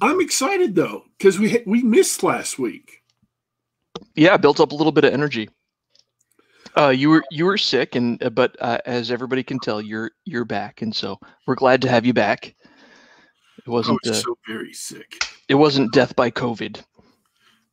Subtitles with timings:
[0.00, 3.02] I'm excited though because we we missed last week.
[4.14, 5.48] Yeah, built up a little bit of energy.
[6.76, 10.10] Uh, you were you were sick, and uh, but uh, as everybody can tell, you're
[10.24, 12.54] you're back, and so we're glad to have you back.
[13.66, 15.22] It wasn't was uh, so very sick.
[15.48, 16.82] It wasn't death by COVID.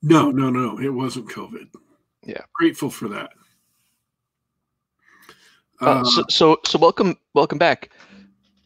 [0.01, 1.67] No, no, no, it wasn't COVID.
[2.25, 3.31] Yeah, grateful for that.
[5.81, 7.89] Uh, so, so, so welcome, welcome back,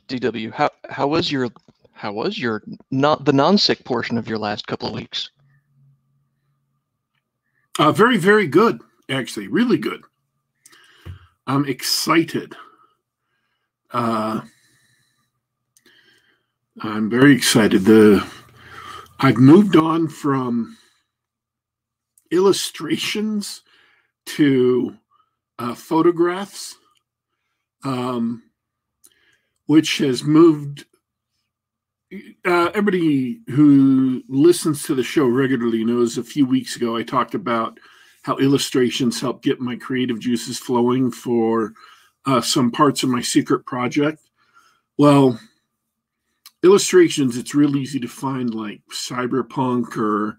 [0.07, 0.51] DW.
[0.51, 1.49] How how was your
[1.91, 5.29] how was your not the non sick portion of your last couple of weeks?
[7.77, 10.01] Uh, very very good, actually, really good.
[11.45, 12.55] I'm excited.
[13.91, 14.41] Uh,
[16.81, 17.85] I'm very excited.
[17.85, 18.27] The
[19.19, 20.77] I've moved on from
[22.31, 23.61] illustrations
[24.25, 24.97] to
[25.59, 26.75] uh, photographs
[27.83, 28.43] um,
[29.65, 30.85] which has moved.
[32.45, 37.33] Uh, everybody who listens to the show regularly knows a few weeks ago I talked
[37.33, 37.79] about
[38.21, 41.73] how illustrations help get my creative juices flowing for
[42.25, 44.19] uh, some parts of my secret project.
[44.97, 45.39] Well,
[46.63, 50.37] illustrations, it's real easy to find like cyberpunk or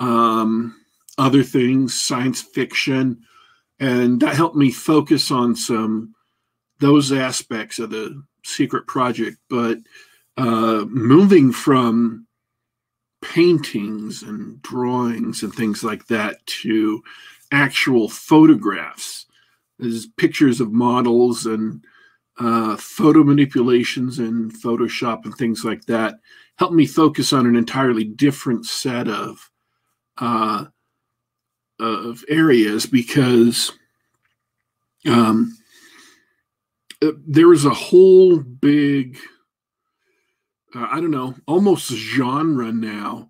[0.00, 0.74] um,
[1.18, 3.20] other things, science fiction.
[3.78, 6.14] And that helped me focus on some
[6.80, 9.78] those aspects of the secret project, but
[10.36, 12.26] uh, moving from
[13.22, 17.02] paintings and drawings and things like that to
[17.52, 19.26] actual photographs,
[19.78, 21.84] there's pictures of models and
[22.38, 26.20] uh, photo manipulations in Photoshop and things like that
[26.56, 29.50] helped me focus on an entirely different set of
[30.18, 30.64] uh,
[31.80, 33.72] of areas because
[35.06, 35.56] um,
[37.00, 39.18] there is a whole big
[40.74, 43.28] uh, i don't know almost genre now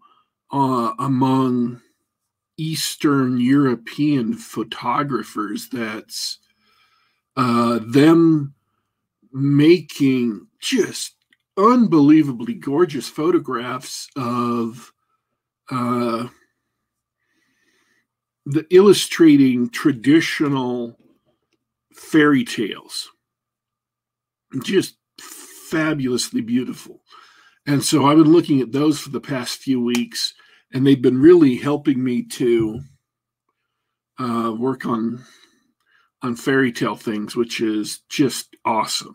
[0.53, 1.81] uh, among
[2.57, 6.39] eastern european photographers that's
[7.37, 8.55] uh, them
[9.33, 11.15] making just
[11.57, 14.93] unbelievably gorgeous photographs of
[15.71, 16.27] uh,
[18.47, 20.99] the illustrating traditional
[21.93, 23.11] fairy tales
[24.63, 27.03] just fabulously beautiful.
[27.67, 30.35] And so I've been looking at those for the past few weeks,
[30.73, 32.81] and they've been really helping me to
[34.19, 35.25] uh, work on
[36.23, 39.15] on fairy tale things, which is just awesome,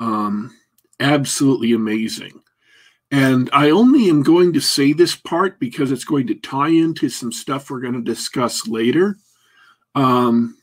[0.00, 0.56] um,
[0.98, 2.40] absolutely amazing.
[3.10, 7.08] And I only am going to say this part because it's going to tie into
[7.08, 9.16] some stuff we're going to discuss later.
[9.94, 10.56] Um,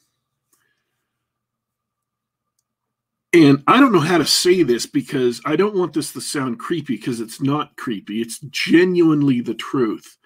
[3.34, 6.60] And I don't know how to say this because I don't want this to sound
[6.60, 8.22] creepy because it's not creepy.
[8.22, 10.18] It's genuinely the truth.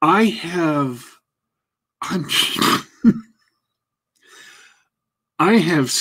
[0.00, 1.04] I have
[2.02, 2.26] I'm
[5.38, 5.92] I have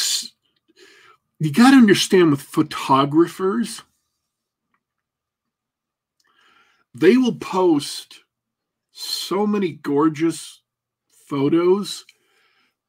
[1.39, 3.81] you got to understand with photographers
[6.93, 8.21] they will post
[8.91, 10.61] so many gorgeous
[11.27, 12.05] photos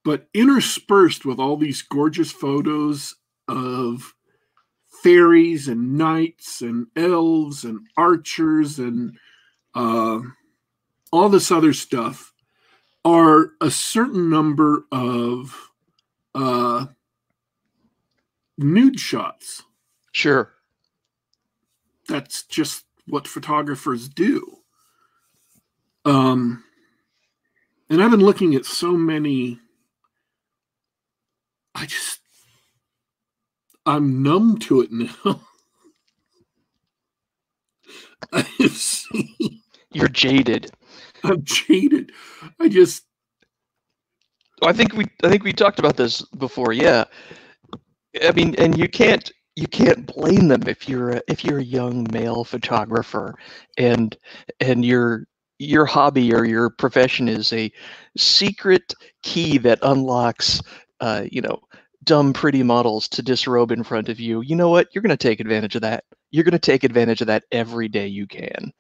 [0.04, 3.16] but interspersed with all these gorgeous photos
[3.48, 4.14] of
[5.02, 9.16] fairies and knights and elves and archers and
[9.74, 10.20] uh,
[11.12, 12.32] all this other stuff
[13.04, 15.70] are a certain number of
[16.34, 16.86] uh,
[18.58, 19.62] nude shots.
[20.12, 20.52] Sure.
[22.08, 24.58] That's just what photographers do.
[26.04, 26.64] Um,
[27.88, 29.58] and I've been looking at so many
[31.80, 32.20] I just
[33.86, 35.40] I'm numb to it now.
[38.32, 39.62] I have seen.
[39.92, 40.70] You're jaded.
[41.24, 42.12] I'm jaded.
[42.60, 43.04] I just.
[44.62, 46.72] I think we I think we talked about this before.
[46.72, 47.04] Yeah,
[48.22, 51.64] I mean, and you can't you can't blame them if you're a, if you're a
[51.64, 53.34] young male photographer
[53.78, 54.16] and
[54.60, 55.26] and your
[55.58, 57.72] your hobby or your profession is a
[58.16, 60.62] secret key that unlocks
[61.00, 61.60] uh, you know
[62.04, 65.16] dumb pretty models to disrobe in front of you you know what you're going to
[65.16, 68.72] take advantage of that you're going to take advantage of that every day you can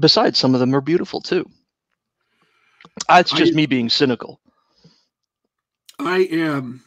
[0.00, 1.48] besides some of them are beautiful too
[3.10, 4.40] it's just I- me being cynical
[5.98, 6.82] I am.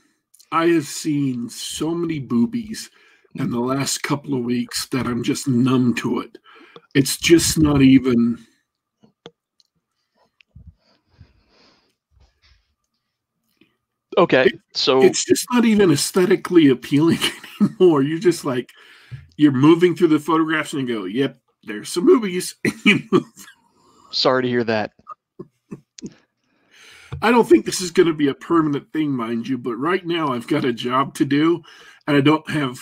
[0.51, 2.89] I have seen so many boobies
[3.35, 6.37] in the last couple of weeks that I'm just numb to it.
[6.95, 8.45] It's just not even.
[14.19, 17.19] Okay so It's just not even aesthetically appealing
[17.61, 18.01] anymore.
[18.01, 18.71] You're just like,
[19.37, 23.23] you're moving through the photographs and you go, "Yep, there's some movies." and you move
[24.11, 24.91] sorry to hear that
[27.21, 30.05] I don't think this is going to be a permanent thing, mind you, but right
[30.05, 31.63] now I've got a job to do
[32.07, 32.79] and I don't have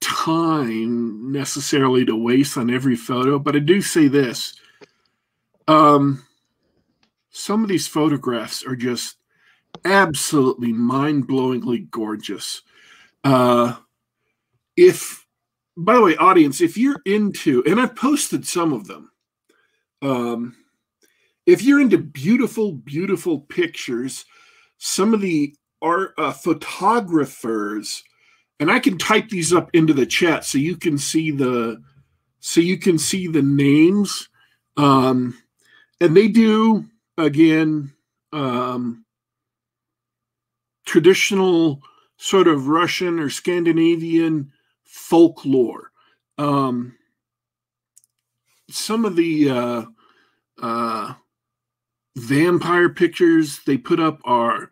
[0.00, 3.38] time necessarily to waste on every photo.
[3.38, 4.54] But I do say this
[5.66, 6.24] um,
[7.30, 9.16] some of these photographs are just
[9.84, 12.62] absolutely mind blowingly gorgeous.
[13.24, 13.76] Uh,
[14.76, 15.26] if,
[15.76, 19.10] by the way, audience, if you're into, and I've posted some of them,
[20.02, 20.56] um,
[21.46, 24.24] if you're into beautiful, beautiful pictures,
[24.78, 28.02] some of the art uh, photographers,
[28.60, 31.82] and I can type these up into the chat so you can see the
[32.40, 34.28] so you can see the names.
[34.76, 35.36] Um,
[36.00, 36.84] and they do
[37.16, 37.92] again
[38.32, 39.04] um,
[40.88, 41.82] traditional
[42.16, 44.50] sort of Russian or Scandinavian
[44.84, 45.92] folklore.
[46.38, 46.96] Um,
[48.70, 49.82] some of the uh,
[50.62, 51.12] uh,
[52.16, 54.70] vampire pictures they put up are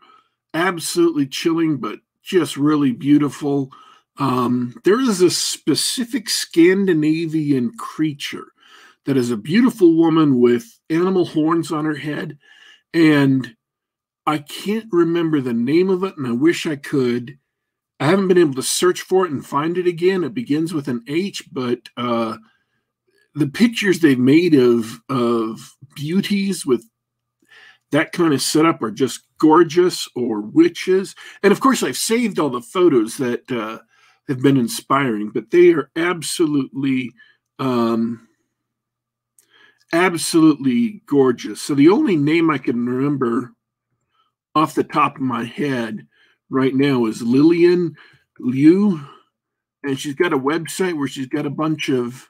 [0.55, 3.71] absolutely chilling, but just really beautiful.
[4.19, 8.47] Um, there is a specific Scandinavian creature
[9.05, 12.39] that is a beautiful woman with animal horns on her head.
[12.95, 13.55] And
[14.27, 17.39] I can't remember the name of it, and I wish I could.
[18.01, 20.25] I haven't been able to search for it and find it again.
[20.25, 22.37] It begins with an H, but uh,
[23.37, 26.85] the pictures they've made of of beauties with
[27.93, 32.49] that kind of setup are just gorgeous or witches and of course i've saved all
[32.49, 33.79] the photos that uh,
[34.27, 37.13] have been inspiring but they are absolutely
[37.59, 38.27] um,
[39.93, 43.53] absolutely gorgeous so the only name i can remember
[44.57, 46.07] off the top of my head
[46.51, 47.95] right now is lillian
[48.41, 49.01] liu
[49.85, 52.29] and she's got a website where she's got a bunch of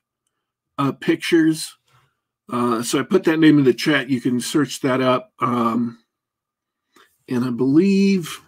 [0.78, 1.75] uh, pictures.
[2.52, 4.11] Uh, so I put that name in the chat.
[4.11, 5.32] You can search that up.
[5.40, 5.99] Um,
[7.28, 8.40] and I believe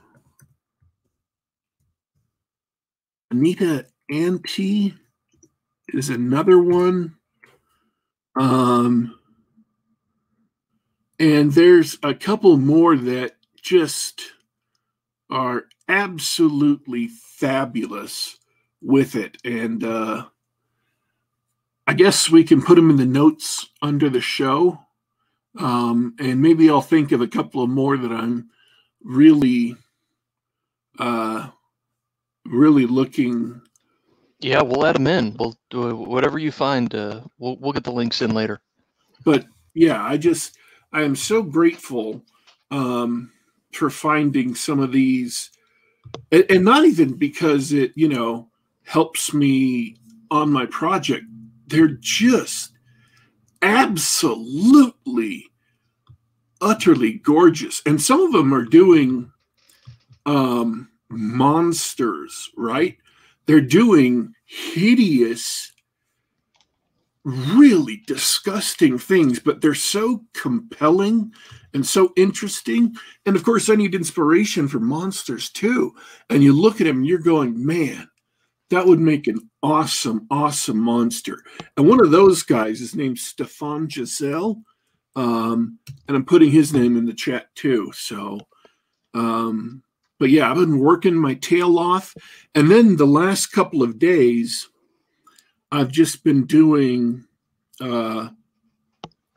[3.31, 4.95] Anita Anti
[5.89, 7.17] is another one.
[8.39, 9.19] Um,
[11.19, 13.38] and there's a couple more that
[13.69, 14.23] just
[15.31, 18.39] are absolutely fabulous
[18.81, 19.37] with it.
[19.45, 20.25] And uh,
[21.87, 24.81] I guess we can put them in the notes under the show.
[25.59, 28.49] Um, and maybe I'll think of a couple of more that I'm
[29.03, 29.77] really,
[30.99, 31.51] uh,
[32.47, 33.61] really looking.
[34.41, 35.37] Yeah, we'll add them in.
[35.39, 36.95] We'll do whatever you find.
[36.95, 38.61] Uh, we'll we'll get the links in later.
[39.25, 40.57] But yeah, I just
[40.93, 42.23] I am so grateful
[42.71, 43.33] um,
[43.73, 45.51] for finding some of these,
[46.33, 48.49] and, and not even because it you know
[48.85, 49.97] helps me
[50.31, 51.25] on my project.
[51.67, 52.73] They're just
[53.63, 55.45] absolutely
[56.61, 59.31] utterly gorgeous and some of them are doing
[60.27, 62.97] um monsters right
[63.47, 65.73] they're doing hideous
[67.25, 71.33] really disgusting things but they're so compelling
[71.75, 72.95] and so interesting
[73.27, 75.95] and of course i need inspiration for monsters too
[76.31, 78.09] and you look at him and you're going man
[78.71, 81.43] that would make an awesome awesome monster
[81.77, 84.63] and one of those guys is named stefan gesell
[85.19, 87.91] um, and I'm putting his name in the chat too.
[87.93, 88.39] So,
[89.15, 89.83] um,
[90.21, 92.15] but yeah, I've been working my tail off,
[92.55, 94.69] and then the last couple of days,
[95.73, 97.25] I've just been doing.
[97.81, 98.29] Uh,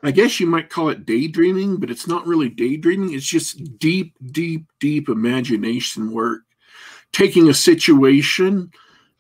[0.04, 3.14] I guess you might call it daydreaming, but it's not really daydreaming.
[3.14, 6.42] It's just deep, deep, deep imagination work.
[7.12, 8.72] Taking a situation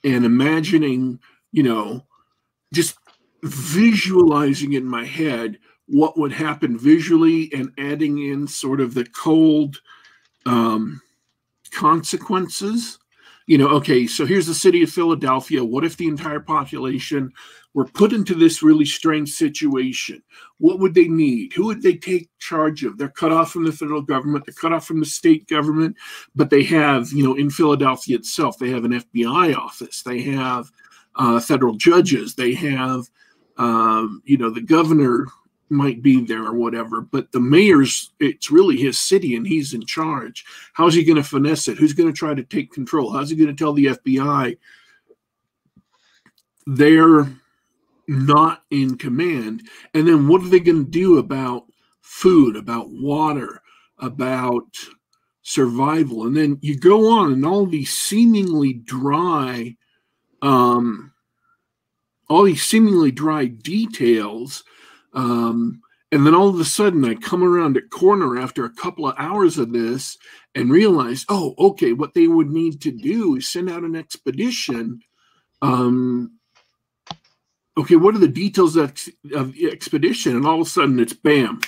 [0.04, 1.20] and imagining,
[1.52, 2.06] you know,
[2.74, 2.98] just
[3.44, 9.82] visualizing in my head what would happen visually and adding in sort of the cold
[10.46, 11.02] um,
[11.72, 12.98] consequences.
[13.48, 15.64] You know, okay, so here's the city of Philadelphia.
[15.64, 17.32] What if the entire population
[17.74, 20.22] were put into this really strange situation?
[20.58, 21.54] What would they need?
[21.54, 22.98] Who would they take charge of?
[22.98, 25.98] They're cut off from the federal government, they're cut off from the state government,
[26.36, 30.72] but they have, you know, in Philadelphia itself, they have an FBI office, they have
[31.16, 33.10] uh, federal judges, they have,
[33.58, 35.28] um, you know, the governor
[35.72, 39.86] might be there or whatever, but the mayor's it's really his city and he's in
[39.86, 40.46] charge.
[40.74, 41.78] How's he going to finesse it?
[41.78, 43.12] Who's going to try to take control?
[43.12, 44.58] How's he going to tell the FBI
[46.68, 47.32] they're
[48.08, 49.64] not in command?
[49.94, 51.66] And then what are they going to do about
[52.02, 53.62] food, about water,
[53.98, 54.68] about
[55.42, 56.28] survival?
[56.28, 59.76] And then you go on and all these seemingly dry
[60.44, 61.12] um
[62.32, 64.64] all these seemingly dry details
[65.14, 69.08] um, and then all of a sudden, I come around a corner after a couple
[69.08, 70.18] of hours of this
[70.54, 75.00] and realize, oh, okay, what they would need to do is send out an expedition.
[75.62, 76.38] Um,
[77.78, 78.94] okay, what are the details of,
[79.34, 80.36] of the expedition?
[80.36, 81.62] And all of a sudden, it's bam,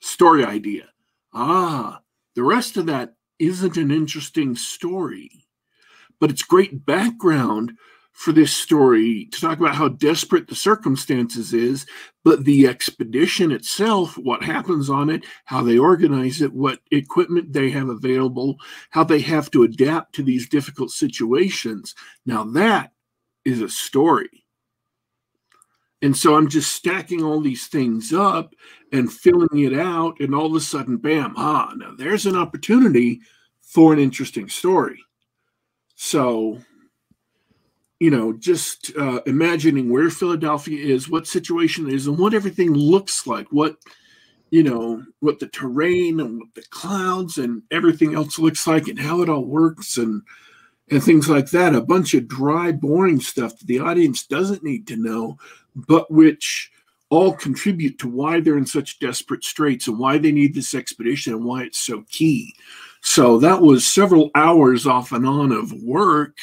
[0.00, 0.88] story idea.
[1.34, 2.00] Ah,
[2.36, 5.44] the rest of that isn't an interesting story,
[6.20, 7.72] but it's great background
[8.18, 11.86] for this story to talk about how desperate the circumstances is,
[12.24, 17.70] but the expedition itself, what happens on it, how they organize it, what equipment they
[17.70, 18.56] have available,
[18.90, 21.94] how they have to adapt to these difficult situations.
[22.26, 22.90] Now, that
[23.44, 24.44] is a story.
[26.02, 28.52] And so I'm just stacking all these things up
[28.90, 33.20] and filling it out, and all of a sudden, bam, ah, now there's an opportunity
[33.62, 34.98] for an interesting story.
[35.94, 36.58] So
[38.00, 43.26] you know, just uh, imagining where Philadelphia is, what situation is, and what everything looks
[43.26, 43.76] like, what
[44.50, 48.98] you know, what the terrain and what the clouds and everything else looks like, and
[48.98, 50.22] how it all works, and
[50.90, 51.74] and things like that.
[51.74, 55.36] A bunch of dry, boring stuff that the audience doesn't need to know,
[55.74, 56.70] but which
[57.10, 61.32] all contribute to why they're in such desperate straits and why they need this expedition
[61.32, 62.54] and why it's so key.
[63.00, 66.36] So that was several hours off and on of work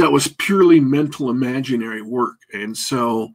[0.00, 2.38] that was purely mental imaginary work.
[2.54, 3.32] And so,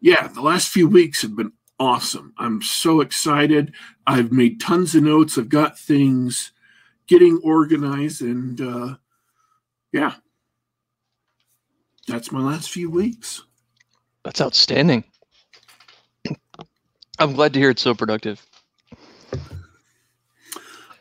[0.00, 2.34] yeah, the last few weeks have been awesome.
[2.36, 3.72] I'm so excited.
[4.08, 5.38] I've made tons of notes.
[5.38, 6.50] I've got things
[7.06, 8.22] getting organized.
[8.22, 8.94] And uh,
[9.92, 10.14] yeah,
[12.08, 13.44] that's my last few weeks.
[14.24, 15.04] That's outstanding.
[17.20, 18.44] I'm glad to hear it's so productive.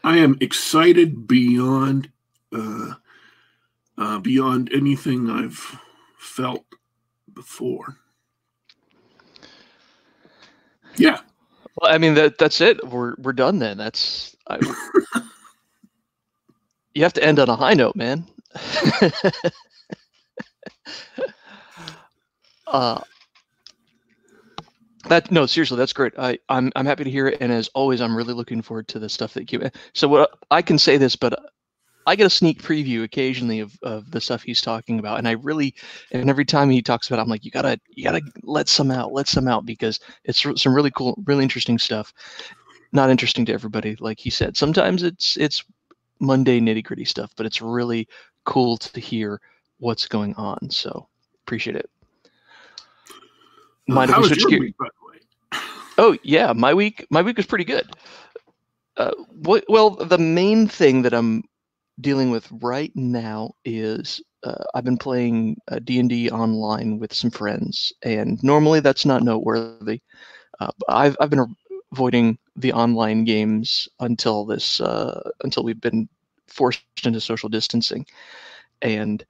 [0.04, 2.12] I am excited beyond
[2.56, 2.94] uh,
[4.00, 5.78] uh, beyond anything I've
[6.18, 6.66] felt
[7.34, 7.98] before.
[10.96, 11.20] Yeah.
[11.76, 12.86] Well, I mean that that's it.
[12.88, 13.78] We're we're done then.
[13.78, 14.60] That's I,
[16.96, 18.26] you have to end on a high note, man.
[22.68, 23.02] uh,
[25.08, 26.14] that no, seriously, that's great.
[26.18, 29.00] I I'm I'm happy to hear it, and as always, I'm really looking forward to
[29.00, 29.70] the stuff that you.
[29.94, 31.39] So what I can say this, but
[32.06, 35.32] I get a sneak preview occasionally of, of the stuff he's talking about, and I
[35.32, 35.76] really,
[36.12, 38.90] and every time he talks about, it, I'm like, you gotta, you gotta let some
[38.90, 42.14] out, let some out, because it's some really cool, really interesting stuff.
[42.92, 44.58] Not interesting to everybody, like he said.
[44.58, 45.64] Sometimes it's it's
[46.20, 48.08] Monday nitty gritty stuff, but it's really
[48.46, 49.40] cool to hear
[49.78, 50.70] what's going on.
[50.72, 51.08] So
[51.46, 51.90] appreciate it.
[53.88, 54.60] Mind how was your gear?
[54.60, 55.62] week, by the way?
[55.98, 57.88] Oh yeah, my week, my week was pretty good.
[58.98, 61.44] Uh, what, well, the main thing that I'm
[62.02, 67.92] dealing with right now is uh, I've been playing uh, D&D online with some friends,
[68.04, 70.02] and normally that's not noteworthy.
[70.60, 71.56] Uh, I've I've been
[71.92, 76.08] avoiding the online games until this uh, until we've been
[76.48, 78.06] forced into social distancing,
[78.82, 79.26] and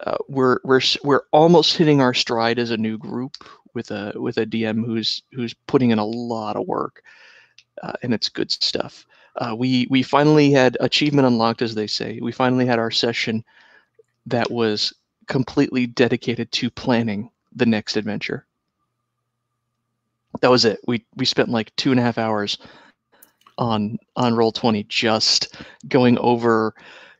[0.00, 3.36] uh, we're we're we're almost hitting our stride as a new group
[3.74, 7.02] with a with a DM who's who's putting in a lot of work,
[7.82, 9.06] uh, and it's good stuff
[9.36, 12.18] uh, we we finally had achievement unlocked, as they say.
[12.20, 13.44] We finally had our session
[14.26, 14.92] that was
[15.28, 18.46] completely dedicated to planning the next adventure.
[20.40, 20.80] That was it.
[20.86, 22.58] We we spent like two and a half hours
[23.58, 25.56] on on Roll20 just
[25.88, 26.74] going over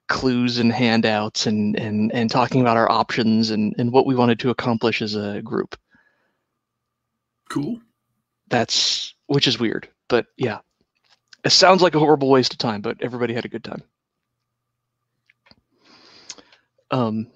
[0.08, 4.40] clues and handouts and and and talking about our options and and what we wanted
[4.40, 5.76] to accomplish as a group
[7.48, 7.78] cool
[8.48, 10.58] that's which is weird but yeah
[11.44, 13.82] it sounds like a horrible waste of time, but everybody had a good time.
[16.90, 17.28] Um,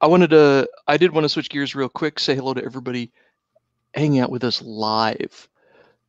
[0.00, 3.12] I wanted to, I did want to switch gears real quick, say hello to everybody
[3.94, 5.48] hanging out with us live.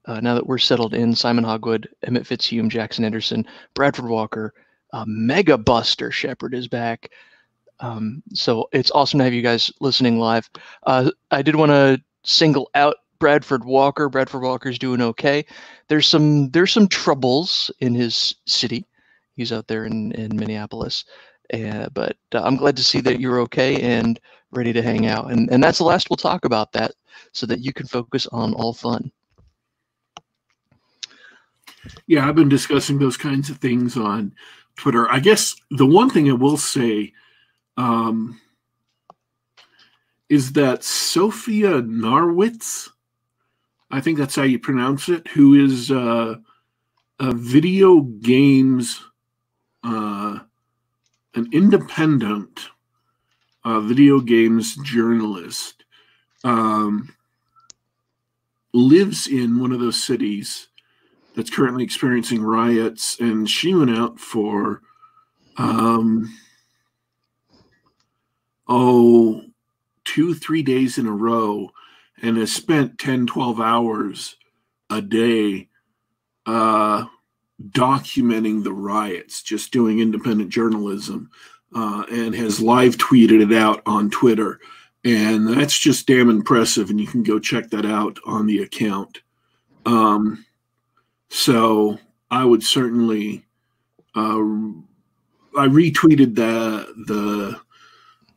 [0.05, 4.53] Uh, now that we're settled in, Simon Hogwood, Emmett Fitzhume, Jackson Anderson, Bradford Walker,
[4.93, 7.11] uh, Mega Buster Shepard is back.
[7.79, 10.49] Um, so it's awesome to have you guys listening live.
[10.83, 14.09] Uh, I did want to single out Bradford Walker.
[14.09, 15.45] Bradford Walker's doing okay.
[15.87, 18.85] There's some there's some troubles in his city.
[19.35, 21.05] He's out there in in Minneapolis,
[21.53, 24.19] uh, but uh, I'm glad to see that you're okay and
[24.51, 25.31] ready to hang out.
[25.31, 26.93] And and that's the last we'll talk about that,
[27.31, 29.11] so that you can focus on all fun.
[32.07, 34.33] Yeah, I've been discussing those kinds of things on
[34.77, 35.09] Twitter.
[35.11, 37.13] I guess the one thing I will say
[37.77, 38.41] um,
[40.27, 42.89] is that Sophia Narwitz,
[43.91, 46.35] I think that's how you pronounce it, who is uh,
[47.19, 49.01] a video games,
[49.83, 50.39] uh,
[51.35, 52.69] an independent
[53.65, 55.83] uh, video games journalist,
[56.43, 57.13] um,
[58.73, 60.69] lives in one of those cities
[61.35, 64.81] that's currently experiencing riots, and she went out for,
[65.57, 66.33] um,
[68.67, 69.41] oh,
[70.05, 71.69] two, three days in a row
[72.21, 74.35] and has spent 10, 12 hours
[74.89, 75.67] a day
[76.45, 77.05] uh,
[77.69, 81.29] documenting the riots, just doing independent journalism,
[81.75, 84.59] uh, and has live tweeted it out on Twitter.
[85.03, 86.89] And that's just damn impressive.
[86.89, 89.21] And you can go check that out on the account.
[89.85, 90.45] Um,
[91.29, 91.97] so
[92.29, 93.45] I would certainly,
[94.15, 94.43] uh,
[95.57, 97.59] I retweeted the the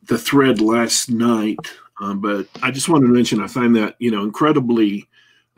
[0.07, 1.59] the thread last night,
[2.01, 5.07] um, but I just wanted to mention I find that you know incredibly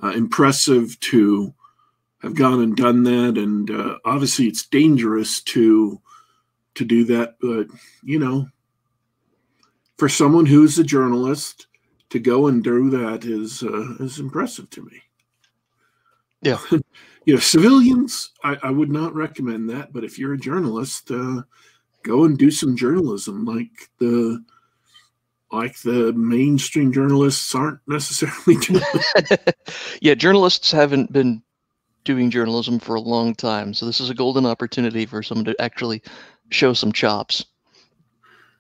[0.02, 1.54] uh, impressive to
[2.22, 6.02] have gone and done that, and uh, obviously it's dangerous to
[6.76, 7.68] to do that, but
[8.04, 8.48] you know,
[9.98, 11.68] for someone who's a journalist
[12.10, 15.02] to go and do that is uh, is impressive to me.
[16.42, 16.60] Yeah.
[17.26, 19.92] you know, civilians, I, I, would not recommend that.
[19.92, 21.42] But if you're a journalist, uh,
[22.04, 24.44] go and do some journalism, like the
[25.52, 28.82] like the mainstream journalists aren't necessarily doing.
[30.02, 31.42] yeah, journalists haven't been
[32.04, 35.62] doing journalism for a long time, so this is a golden opportunity for someone to
[35.62, 36.02] actually
[36.50, 37.46] show some chops.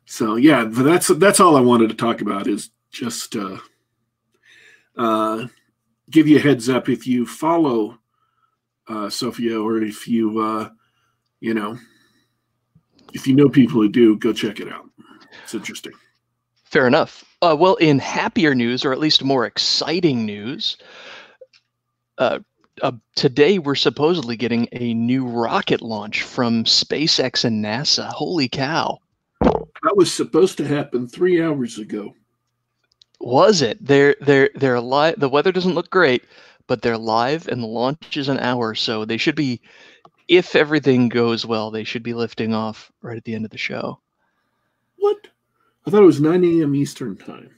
[0.05, 3.57] So yeah, that's that's all I wanted to talk about is just uh,
[4.97, 5.47] uh,
[6.09, 7.99] give you a heads up if you follow
[8.87, 10.69] uh, Sophia, or if you, uh,
[11.41, 11.77] you know,
[13.13, 14.89] if you know people who do, go check it out.
[15.43, 15.93] It's interesting.
[16.69, 17.23] Fair enough.
[17.41, 20.75] Uh, well, in happier news, or at least more exciting news,
[22.17, 22.39] uh,
[22.81, 28.07] uh, today we're supposedly getting a new rocket launch from SpaceX and NASA.
[28.09, 28.99] Holy cow!
[29.41, 32.13] That was supposed to happen three hours ago.
[33.21, 33.83] Was it?
[33.85, 36.25] They're they're they're li- The weather doesn't look great,
[36.67, 39.61] but they're live and the launch is an hour, so they should be,
[40.27, 43.57] if everything goes well, they should be lifting off right at the end of the
[43.57, 43.99] show.
[44.97, 45.27] What?
[45.87, 46.75] I thought it was 9 a.m.
[46.75, 47.49] Eastern time.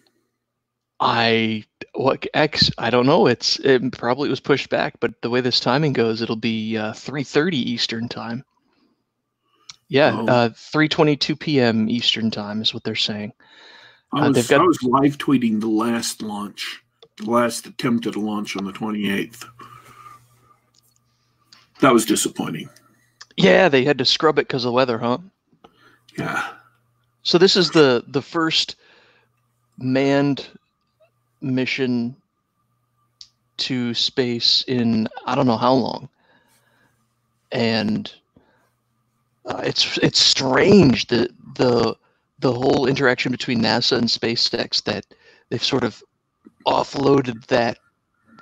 [0.99, 1.63] I
[1.95, 3.25] what X I don't know.
[3.25, 6.91] It's it probably was pushed back, but the way this timing goes, it'll be uh,
[6.91, 8.43] 3:30 Eastern time.
[9.87, 10.27] Yeah, oh.
[10.27, 11.89] uh, 3:22 p.m.
[11.89, 13.33] Eastern time is what they're saying.
[14.13, 16.83] I uh, was, got, I was live tweeting the last launch
[17.19, 19.45] the last attempt at a launch on the 28th.
[21.81, 22.69] That was disappointing.
[23.37, 25.19] Yeah, they had to scrub it because of the weather, huh?
[26.17, 26.53] Yeah.
[27.23, 28.75] So this is the the first
[29.77, 30.47] manned
[31.41, 32.15] mission
[33.57, 36.09] to space in I don't know how long,
[37.51, 38.11] and
[39.45, 41.95] uh, it's it's strange that the
[42.39, 45.05] the whole interaction between NASA and SpaceX that
[45.49, 46.01] they've sort of
[46.65, 47.77] offloaded that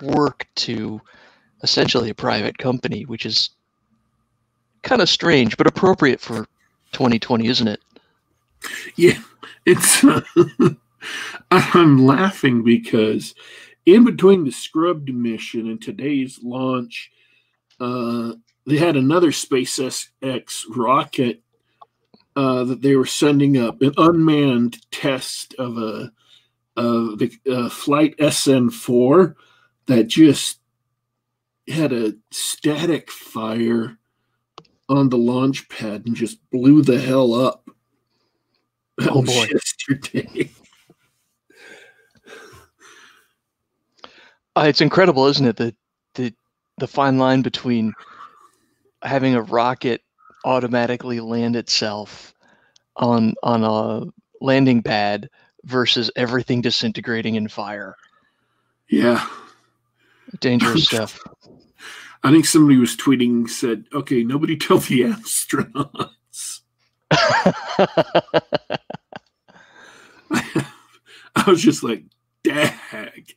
[0.02, 1.02] work to
[1.64, 3.50] essentially a private company, which is
[4.84, 6.46] kind of strange, but appropriate for
[6.92, 7.82] 2020, isn't it?
[8.96, 9.20] Yeah,
[9.66, 10.04] it's.
[10.04, 10.22] Uh,
[11.52, 13.34] I'm laughing because
[13.86, 17.12] in between the scrubbed mission and today's launch,
[17.80, 18.34] uh,
[18.66, 21.42] they had another SpaceX rocket
[22.36, 26.12] uh, that they were sending up, an unmanned test of a
[26.78, 29.34] uh, the uh, flight SN4
[29.88, 30.60] that just
[31.68, 33.98] had a static fire
[34.88, 37.67] on the launch pad and just blew the hell up.
[38.98, 39.48] That oh boy!
[39.52, 40.52] Yesterday.
[44.56, 45.56] Uh, it's incredible, isn't it?
[45.56, 45.76] The
[46.16, 46.34] the
[46.80, 47.94] the fine line between
[49.04, 50.02] having a rocket
[50.46, 52.34] automatically land itself
[52.96, 54.06] on on a
[54.44, 55.30] landing pad
[55.64, 57.96] versus everything disintegrating in fire.
[58.90, 59.28] Yeah.
[60.40, 61.20] Dangerous stuff.
[62.24, 66.62] I think somebody was tweeting said, "Okay, nobody tell the astronauts."
[71.48, 72.04] I was just like,
[72.44, 73.36] "Dag."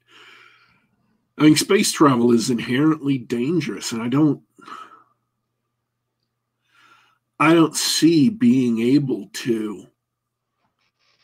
[1.38, 4.42] I mean, space travel is inherently dangerous, and I don't,
[7.38, 9.86] I don't see being able to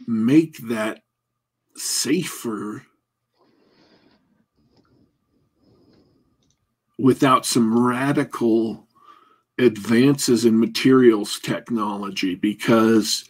[0.07, 1.03] make that
[1.75, 2.87] safer
[6.99, 8.87] without some radical
[9.59, 13.29] advances in materials technology because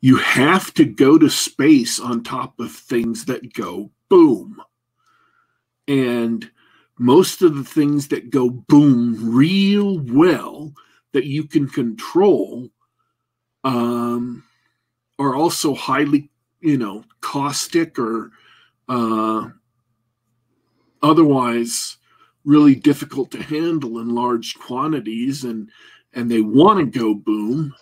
[0.00, 4.62] you have to go to space on top of things that go boom.
[5.86, 6.50] And
[6.98, 10.72] most of the things that go boom real well
[11.12, 12.68] that you can control
[13.64, 14.42] um,
[15.18, 18.30] are also highly, you know, caustic or
[18.88, 19.48] uh,
[21.02, 21.98] otherwise
[22.44, 25.70] really difficult to handle in large quantities and
[26.14, 27.72] and they want to go boom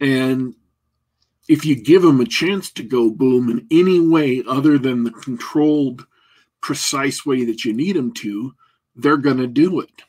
[0.00, 0.54] and
[1.50, 5.10] if you give them a chance to go boom in any way other than the
[5.10, 6.06] controlled
[6.60, 8.54] precise way that you need them to
[8.96, 10.02] they're going to do it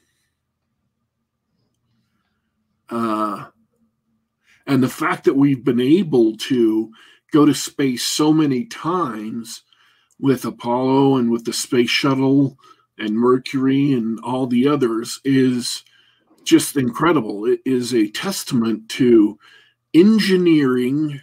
[2.90, 3.46] uh,
[4.68, 6.92] and the fact that we've been able to
[7.32, 9.64] go to space so many times
[10.20, 12.58] with apollo and with the space shuttle
[13.02, 15.84] and Mercury and all the others is
[16.44, 17.46] just incredible.
[17.46, 19.40] It is a testament to
[19.94, 21.20] engineering,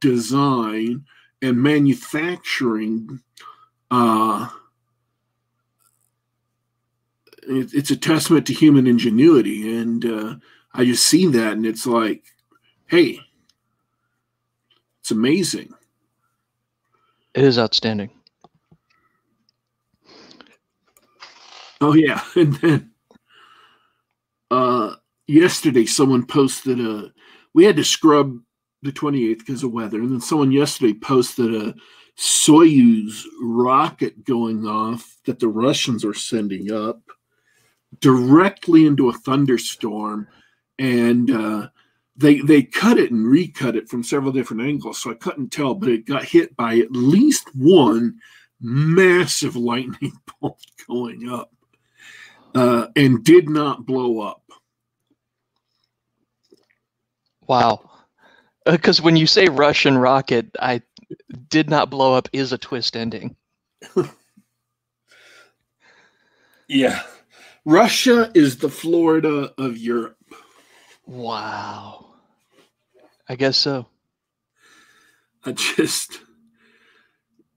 [0.00, 1.04] design,
[1.42, 3.20] and manufacturing.
[3.90, 4.48] Uh,
[7.42, 9.76] it, it's a testament to human ingenuity.
[9.76, 10.34] And uh,
[10.72, 12.24] I just see that, and it's like,
[12.86, 13.20] hey,
[15.00, 15.72] it's amazing.
[17.34, 18.10] It is outstanding.
[21.80, 22.90] Oh yeah, and then
[24.50, 24.94] uh,
[25.26, 27.12] yesterday someone posted a.
[27.54, 28.38] We had to scrub
[28.82, 31.74] the 28th because of weather, and then someone yesterday posted a
[32.16, 37.00] Soyuz rocket going off that the Russians are sending up
[38.00, 40.28] directly into a thunderstorm,
[40.78, 41.68] and uh,
[42.16, 45.74] they they cut it and recut it from several different angles, so I couldn't tell,
[45.74, 48.18] but it got hit by at least one
[48.60, 51.52] massive lightning bolt going up
[52.54, 54.42] uh, and did not blow up.
[57.46, 57.89] Wow.
[58.70, 60.82] Because uh, when you say Russian rocket, I
[61.48, 63.34] did not blow up is a twist ending.
[66.68, 67.02] yeah.
[67.64, 70.16] Russia is the Florida of Europe.
[71.06, 72.06] Wow.
[73.28, 73.86] I guess so.
[75.44, 76.20] I just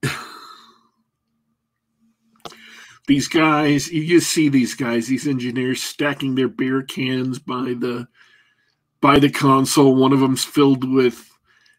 [3.06, 8.08] these guys you just see these guys these engineers stacking their beer cans by the
[9.04, 11.30] by the console one of them's filled with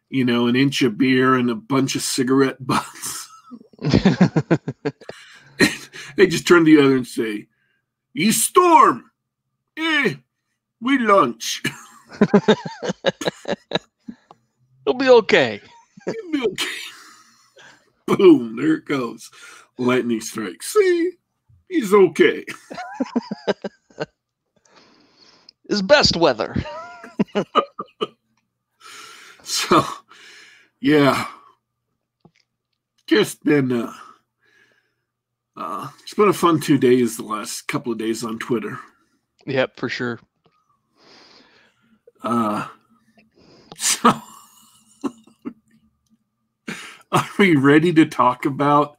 [0.10, 3.28] you know an inch of beer and a bunch of cigarette butts.
[6.18, 7.48] They just turn to the other and say
[8.14, 9.10] you storm!
[9.76, 10.14] Eh
[10.80, 11.64] we lunch.
[14.86, 15.60] It'll be okay.
[16.08, 16.66] It'll be okay.
[18.18, 19.32] Boom there it goes.
[19.80, 20.62] Lightning strike.
[20.62, 21.14] See,
[21.70, 22.46] he's okay.
[25.68, 26.56] His best weather.
[29.44, 29.84] so,
[30.80, 31.28] yeah,
[33.08, 33.94] just been uh,
[35.58, 37.18] uh, it's been a fun two days.
[37.18, 38.80] The last couple of days on Twitter.
[39.46, 40.20] Yep, for sure.
[42.24, 42.68] Uh,
[43.78, 44.12] so.
[47.12, 48.98] Are we ready to talk about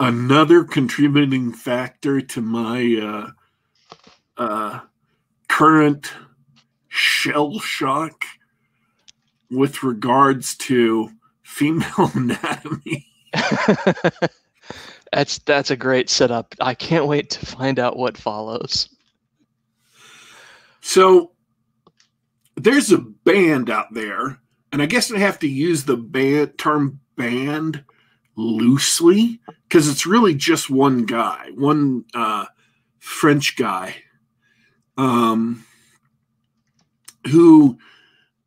[0.00, 3.30] another contributing factor to my uh,
[4.36, 4.80] uh,
[5.48, 6.12] current
[7.18, 8.24] shell shock
[9.50, 11.10] with regards to
[11.42, 13.06] female anatomy.
[15.12, 16.54] that's that's a great setup.
[16.60, 18.88] I can't wait to find out what follows.
[20.80, 21.32] So
[22.56, 24.38] there's a band out there,
[24.72, 27.84] and I guess I have to use the band term band
[28.36, 32.46] loosely because it's really just one guy, one uh,
[33.00, 33.96] French guy,
[34.96, 35.64] um,
[37.28, 37.78] who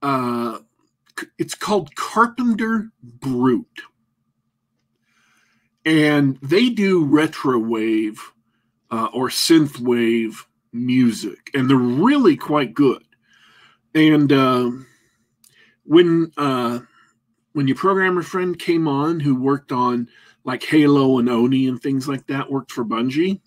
[0.01, 0.59] uh,
[1.37, 3.65] it's called Carpenter Brut,
[5.85, 8.21] and they do retro wave
[8.91, 13.03] uh, or synth wave music, and they're really quite good.
[13.93, 14.71] And uh,
[15.83, 16.79] when uh,
[17.53, 20.07] when your programmer friend came on who worked on
[20.43, 23.41] like Halo and Oni and things like that, worked for Bungie.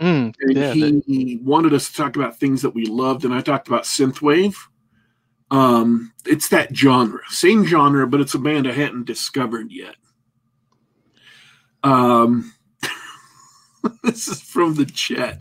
[0.00, 3.24] Mm, And yeah, he, that- he wanted us to talk about things that we loved,
[3.24, 4.54] and I talked about synthwave.
[5.50, 9.96] Um, it's that genre, same genre, but it's a band I hadn't discovered yet.
[11.82, 12.52] Um,
[14.02, 15.40] this is from the chat.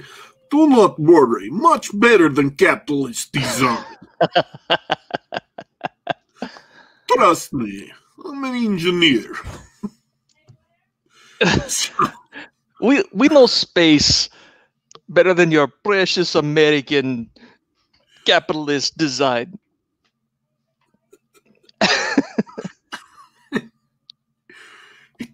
[0.50, 3.84] Do not worry, much better than capitalist design.
[7.12, 7.92] Trust me,
[8.26, 9.34] I'm an engineer.
[12.82, 14.30] we we know space
[15.10, 17.30] better than your precious American
[18.26, 19.58] capitalist design.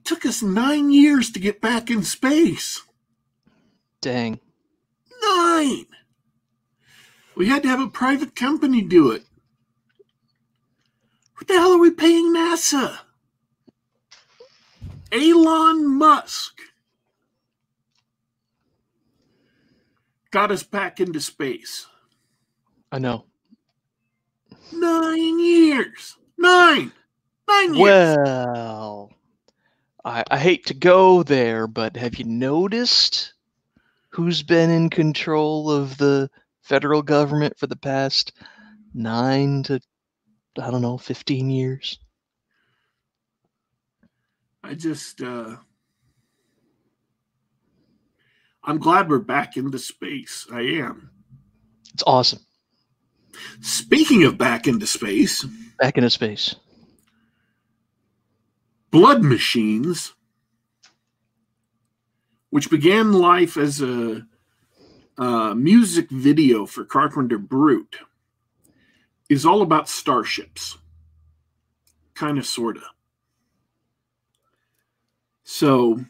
[0.06, 2.82] Took us nine years to get back in space.
[4.02, 4.40] Dang.
[5.22, 5.86] Nine.
[7.36, 9.24] We had to have a private company do it.
[11.36, 13.00] What the hell are we paying NASA?
[15.12, 16.60] Elon Musk
[20.32, 21.88] got us back into space.
[22.92, 23.26] I know.
[24.72, 26.18] Nine years.
[26.38, 26.92] Nine.
[27.48, 28.18] Nine years.
[28.18, 29.12] Well,
[30.06, 33.34] I, I hate to go there, but have you noticed
[34.10, 36.30] who's been in control of the
[36.62, 38.34] federal government for the past
[38.94, 39.80] nine to,
[40.62, 42.00] I don't know, 15 years?
[44.64, 45.56] I just, uh,
[48.64, 50.48] I'm glad we're back into space.
[50.52, 51.10] I am.
[51.94, 52.40] It's awesome.
[53.62, 55.46] Speaking of back into space,
[55.80, 56.56] Back into space.
[58.94, 60.14] Blood Machines,
[62.52, 64.28] which began life as a,
[65.18, 67.96] uh music video for Carpenter Brut,
[69.30, 70.78] is all about starships.
[72.14, 72.84] Kind of, sort of.
[75.44, 76.06] So,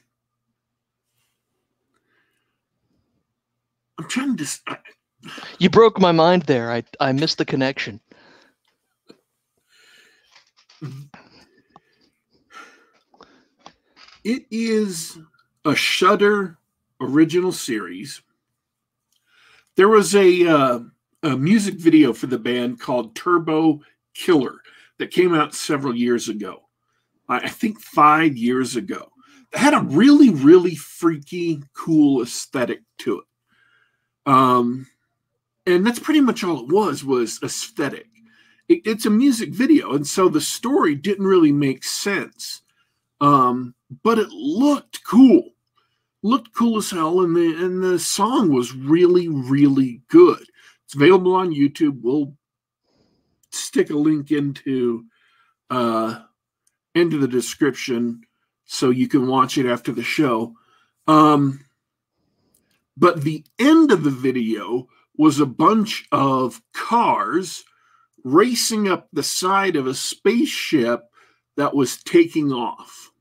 [3.97, 4.43] I'm trying to.
[4.43, 4.77] Dis- I-
[5.57, 6.69] You broke my mind there.
[6.69, 8.01] I, I missed the connection.
[14.23, 15.19] It is
[15.65, 16.57] a Shudder
[17.01, 18.21] original series.
[19.75, 20.79] There was a, uh,
[21.23, 23.81] a music video for the band called Turbo
[24.13, 24.59] Killer
[24.97, 26.63] that came out several years ago.
[27.27, 29.09] I I think five years ago.
[29.51, 33.25] It had a really, really freaky, cool aesthetic to it.
[34.25, 34.87] Um,
[35.65, 38.07] and that's pretty much all it was was aesthetic.
[38.69, 42.62] It, it's a music video, and so the story didn't really make sense.
[43.21, 45.49] Um, but it looked cool.
[46.23, 50.45] Looked cool as hell and the and the song was really really good.
[50.85, 51.99] It's available on youtube.
[52.01, 52.33] We'll
[53.51, 55.03] stick a link into
[55.69, 56.21] uh
[56.95, 58.21] into the description
[58.63, 60.55] so you can watch it after the show.
[61.07, 61.65] Um
[62.95, 67.65] but the end of the video was a bunch of cars
[68.23, 71.09] racing up the side of a spaceship
[71.55, 73.13] that was taking off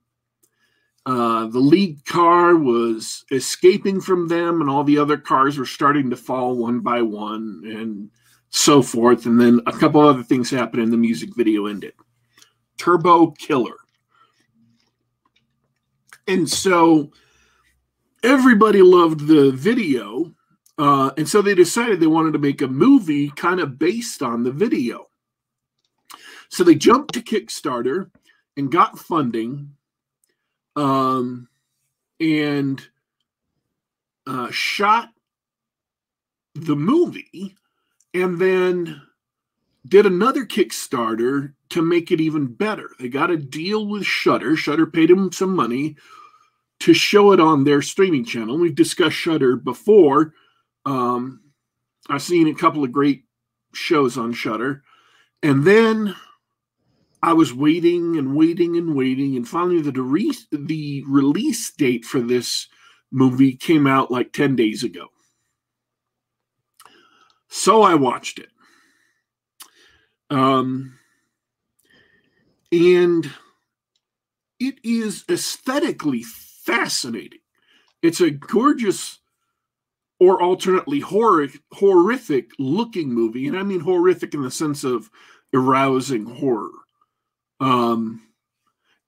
[1.04, 6.10] uh, the lead car was escaping from them, and all the other cars were starting
[6.10, 8.10] to fall one by one, and
[8.50, 9.26] so forth.
[9.26, 11.94] And then a couple other things happened, and the music video ended.
[12.78, 13.76] Turbo Killer.
[16.28, 17.10] And so
[18.22, 20.32] everybody loved the video,
[20.78, 24.44] uh, and so they decided they wanted to make a movie kind of based on
[24.44, 25.06] the video.
[26.48, 28.10] So they jumped to Kickstarter
[28.56, 29.74] and got funding
[30.76, 31.48] um,
[32.20, 32.86] and
[34.26, 35.08] uh, shot
[36.54, 37.56] the movie
[38.14, 39.00] and then
[39.86, 42.90] did another Kickstarter to make it even better.
[43.00, 44.56] They got a deal with Shudder.
[44.56, 45.96] Shudder paid them some money
[46.80, 48.58] to show it on their streaming channel.
[48.58, 50.34] We've discussed Shudder before.
[50.84, 51.40] Um,
[52.08, 53.24] I've seen a couple of great
[53.72, 54.82] shows on Shudder,
[55.42, 56.14] and then
[57.22, 62.20] I was waiting and waiting and waiting, and finally the re- the release date for
[62.20, 62.66] this
[63.12, 65.06] movie came out like ten days ago.
[67.48, 68.48] So I watched it,
[70.30, 70.98] um,
[72.72, 73.30] and
[74.58, 77.40] it is aesthetically fascinating.
[78.02, 79.20] It's a gorgeous,
[80.18, 85.08] or alternately horrific, horrific looking movie, and I mean horrific in the sense of
[85.54, 86.70] arousing horror.
[87.62, 88.20] Um,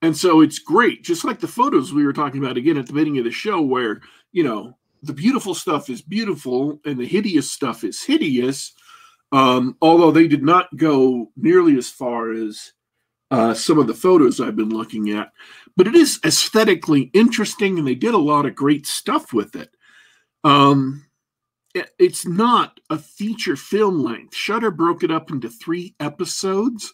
[0.01, 2.93] and so it's great, just like the photos we were talking about again at the
[2.93, 7.51] beginning of the show, where you know the beautiful stuff is beautiful and the hideous
[7.51, 8.73] stuff is hideous.
[9.31, 12.71] Um, although they did not go nearly as far as
[13.31, 15.31] uh, some of the photos I've been looking at.
[15.75, 19.75] But it is aesthetically interesting, and they did a lot of great stuff with it.
[20.43, 21.05] Um,
[21.73, 24.35] it it's not a feature film length.
[24.35, 26.93] Shudder broke it up into three episodes,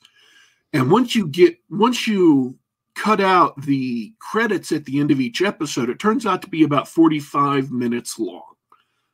[0.74, 2.58] and once you get once you
[2.96, 6.64] cut out the credits at the end of each episode, it turns out to be
[6.64, 8.54] about 45 minutes long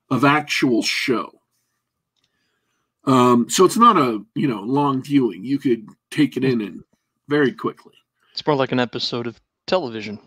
[0.09, 1.31] of actual show.
[3.05, 5.43] Um, so it's not a you know long viewing.
[5.43, 6.83] You could take it in and
[7.29, 7.93] very quickly.
[8.33, 10.19] It's more like an episode of television.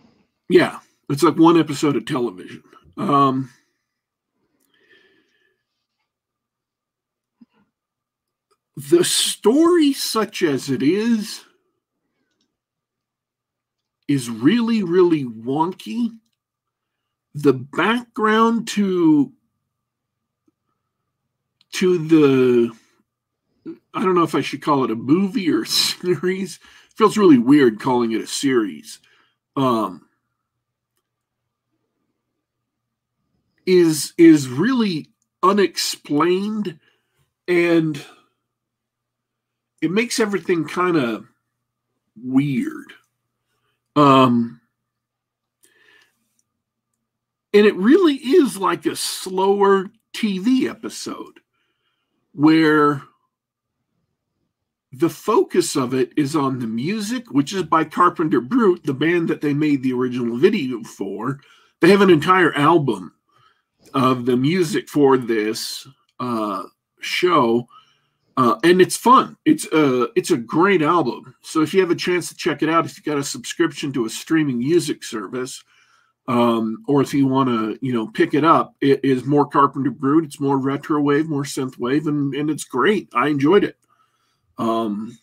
[0.48, 2.62] Yeah, it's like one episode of television.
[2.96, 3.50] Um,
[8.88, 11.44] the story, such as it is,
[14.08, 16.10] is really, really wonky.
[17.34, 19.32] The background to
[21.72, 22.72] to the
[23.94, 26.56] I don't know if I should call it a movie or series.
[26.56, 28.98] It feels really weird calling it a series.
[29.56, 30.06] Um,
[33.66, 35.10] is is really
[35.42, 36.80] unexplained
[37.46, 38.04] and
[39.80, 41.26] it makes everything kind of
[42.22, 42.92] weird.
[43.96, 44.60] Um,
[47.52, 51.40] and it really is like a slower TV episode
[52.32, 53.02] where
[54.92, 59.28] the focus of it is on the music, which is by Carpenter Brut, the band
[59.28, 61.40] that they made the original video for.
[61.80, 63.14] They have an entire album
[63.94, 65.86] of the music for this
[66.18, 66.64] uh,
[67.00, 67.68] show,
[68.40, 69.36] uh, and it's fun.
[69.44, 71.34] It's a it's a great album.
[71.42, 73.92] So if you have a chance to check it out, if you got a subscription
[73.92, 75.62] to a streaming music service,
[76.26, 79.90] um, or if you want to, you know, pick it up, it is more Carpenter
[79.90, 80.24] Brut.
[80.24, 83.10] It's more retro wave, more synth wave, and and it's great.
[83.12, 83.76] I enjoyed it.
[84.56, 85.18] Um,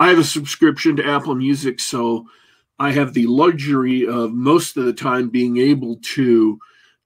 [0.00, 2.26] I have a subscription to Apple Music, so
[2.78, 6.58] I have the luxury of most of the time being able to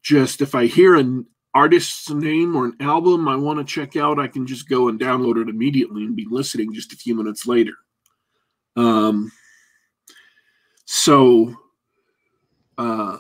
[0.03, 1.27] just if I hear an
[1.57, 5.01] artist's name or an album I want to check out, I can just go and
[5.01, 7.73] download it immediately and be listening just a few minutes later.
[8.77, 9.33] Um,
[10.85, 11.55] so
[12.77, 13.19] uh,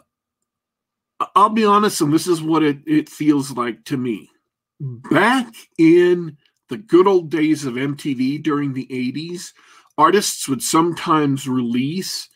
[1.34, 4.30] I'll be honest, and this is what it, it feels like to me.
[4.78, 6.36] Back in
[6.68, 9.54] the good old days of MTV during the 80s,
[9.96, 12.28] artists would sometimes release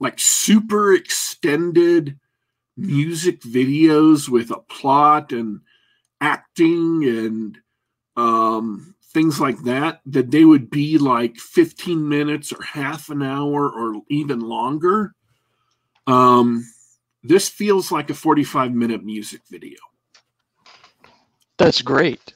[0.00, 2.18] like super extended
[2.76, 5.60] music videos with a plot and
[6.20, 7.58] acting and
[8.16, 13.70] um, things like that, that they would be like 15 minutes or half an hour
[13.70, 15.14] or even longer.
[16.06, 16.66] Um,
[17.22, 19.78] this feels like a 45 minute music video.
[21.58, 22.34] That's great.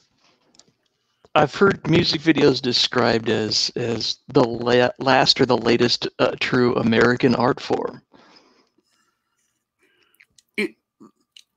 [1.33, 6.75] I've heard music videos described as as the la- last or the latest uh, true
[6.75, 8.01] American art form.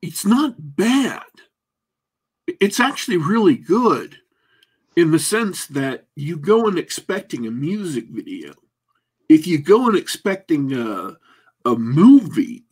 [0.04, 1.22] It's not bad.
[2.46, 4.18] It's actually really good
[4.96, 8.52] in the sense that you go in expecting a music video.
[9.30, 11.16] If you go in expecting a
[11.64, 12.64] a movie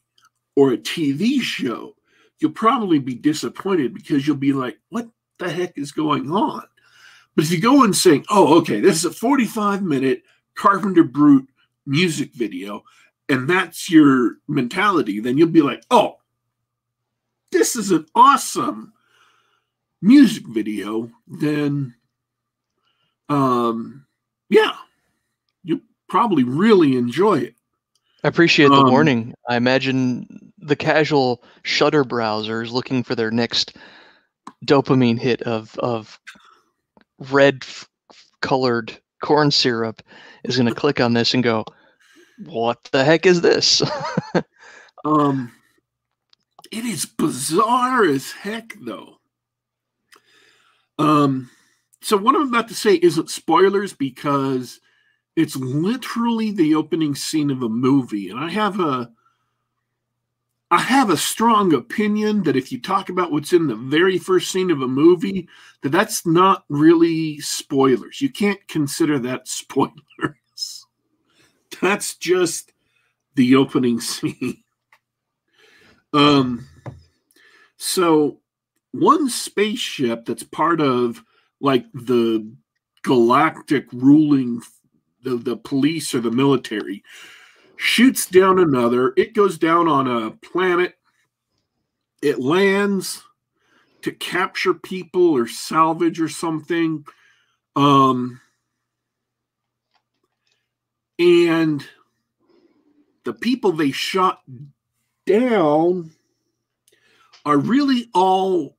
[0.56, 1.96] or a TV show,
[2.38, 6.64] you'll probably be disappointed because you'll be like, what the heck is going on?
[7.34, 10.22] But if you go and say, oh, okay, this is a 45 minute
[10.54, 11.44] Carpenter Brut
[11.86, 12.84] music video,
[13.30, 16.18] and that's your mentality, then you'll be like, oh,
[17.62, 18.92] this is an awesome
[20.00, 21.94] music video, then
[23.28, 24.04] um
[24.50, 24.72] yeah,
[25.62, 27.54] you probably really enjoy it.
[28.24, 29.34] I appreciate the Um, warning.
[29.48, 33.76] I imagine the casual Shudder browser is looking for their next
[34.66, 36.18] dopamine hit of of
[37.30, 37.88] red f-
[38.40, 40.02] colored corn syrup
[40.42, 41.64] is going to click on this and go,
[42.44, 43.82] "What the heck is this?"
[45.04, 45.52] Um,
[46.72, 49.18] it is bizarre as heck, though.
[50.98, 51.50] Um,
[52.00, 54.80] so what I'm about to say isn't spoilers because
[55.36, 59.12] it's literally the opening scene of a movie, and I have a
[60.70, 64.50] I have a strong opinion that if you talk about what's in the very first
[64.50, 65.46] scene of a movie,
[65.82, 68.22] that that's not really spoilers.
[68.22, 70.86] You can't consider that spoilers.
[71.82, 72.72] That's just
[73.34, 74.62] the opening scene.
[76.14, 76.66] Um,
[77.84, 78.40] so
[78.92, 81.22] one spaceship that's part of
[81.60, 82.50] like the
[83.02, 84.62] galactic ruling
[85.22, 87.02] the, the police or the military
[87.76, 89.12] shoots down another.
[89.16, 90.94] It goes down on a planet.
[92.20, 93.22] It lands
[94.02, 97.04] to capture people or salvage or something.
[97.74, 98.40] Um,
[101.22, 101.86] And
[103.24, 104.42] the people they shot
[105.24, 106.10] down
[107.44, 108.76] are really all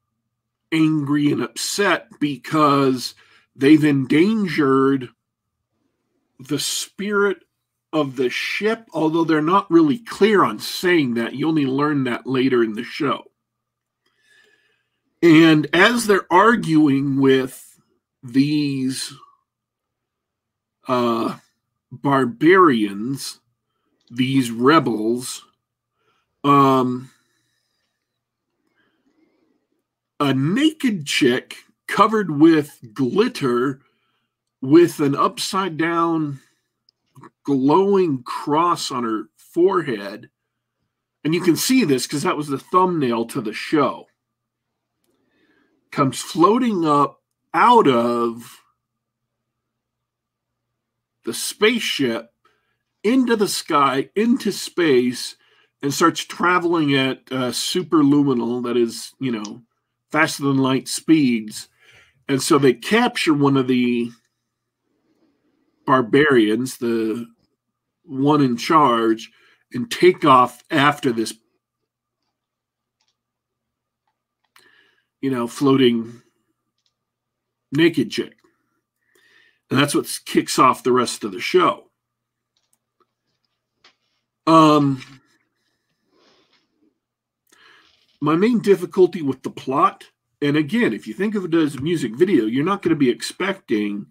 [0.71, 3.13] angry and upset because
[3.55, 5.09] they've endangered
[6.39, 7.43] the spirit
[7.93, 11.35] of the ship, although they're not really clear on saying that.
[11.35, 13.25] You only learn that later in the show.
[15.21, 17.79] And as they're arguing with
[18.23, 19.13] these
[20.87, 21.37] uh,
[21.91, 23.39] barbarians,
[24.09, 25.45] these rebels,
[26.43, 27.09] um,
[30.23, 33.81] a naked chick covered with glitter
[34.61, 36.39] with an upside down
[37.43, 40.29] glowing cross on her forehead.
[41.25, 44.07] And you can see this because that was the thumbnail to the show.
[45.91, 47.21] Comes floating up
[47.53, 48.61] out of
[51.25, 52.31] the spaceship
[53.03, 55.35] into the sky, into space,
[55.81, 59.61] and starts traveling at uh, superluminal, that is, you know,
[60.13, 61.67] faster than light speeds.
[62.29, 64.11] And so they capture one of the
[65.87, 67.25] barbarians, the
[68.03, 69.31] one in charge,
[69.73, 71.33] and take off after this,
[75.19, 76.21] you know, floating
[77.71, 78.35] naked chick.
[79.71, 81.85] And that's what kicks off the rest of the show.
[84.45, 85.22] Um,
[88.23, 90.05] my main difficulty with the plot,
[90.41, 92.95] and again, if you think of it as a music video, you're not going to
[92.95, 94.05] be expecting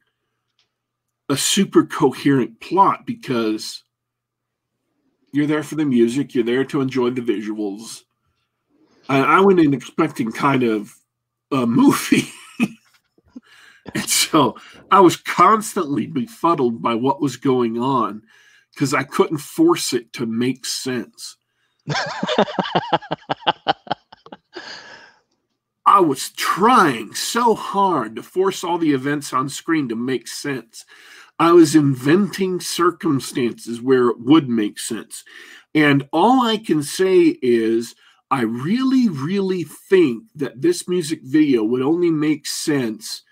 [1.31, 3.85] a super coherent plot because
[5.33, 8.03] you're there for the music, you're there to enjoy the visuals.
[9.09, 10.95] I, I went in expecting kind of
[11.51, 12.29] a movie.
[13.95, 14.59] and so
[14.91, 18.25] I was constantly befuddled by what was going on
[18.75, 21.39] because I couldn't force it to make sense.
[25.93, 30.87] I was trying so hard to force all the events on screen to make sense.
[31.39, 35.23] I was inventing circumstances where it would make sense.
[35.75, 37.95] And all I can say is,
[38.31, 43.23] I really, really think that this music video would only make sense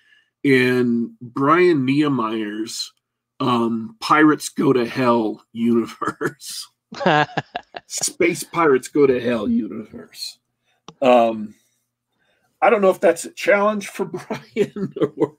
[0.44, 2.92] in Brian Niemeier's
[3.40, 6.68] um, Pirates Go to Hell universe.
[7.86, 10.38] Space Pirates Go to Hell universe.
[11.00, 11.54] Um,
[12.62, 15.36] I don't know if that's a challenge for Brian or,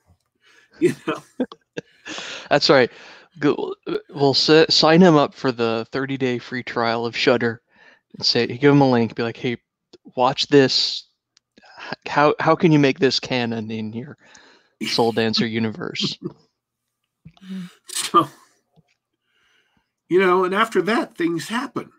[0.79, 1.21] you know.
[2.49, 2.91] That's right.
[4.09, 7.61] We'll sign him up for the 30 day free trial of Shudder
[8.15, 9.57] and say, give him a link, be like, hey,
[10.15, 11.07] watch this.
[12.07, 14.17] How, how can you make this canon in your
[14.85, 16.17] Soul Dancer universe?
[17.87, 18.27] so,
[20.09, 21.91] you know, and after that, things happen.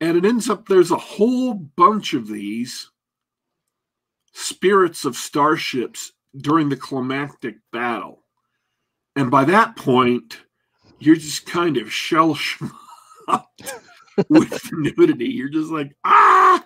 [0.00, 2.90] And it ends up there's a whole bunch of these
[4.32, 8.24] spirits of starships during the climactic battle.
[9.16, 10.38] And by that point,
[10.98, 12.70] you're just kind of shell shocked
[14.28, 15.28] with nudity.
[15.28, 16.64] You're just like, ah!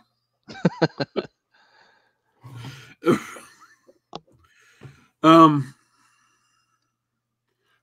[5.23, 5.75] um,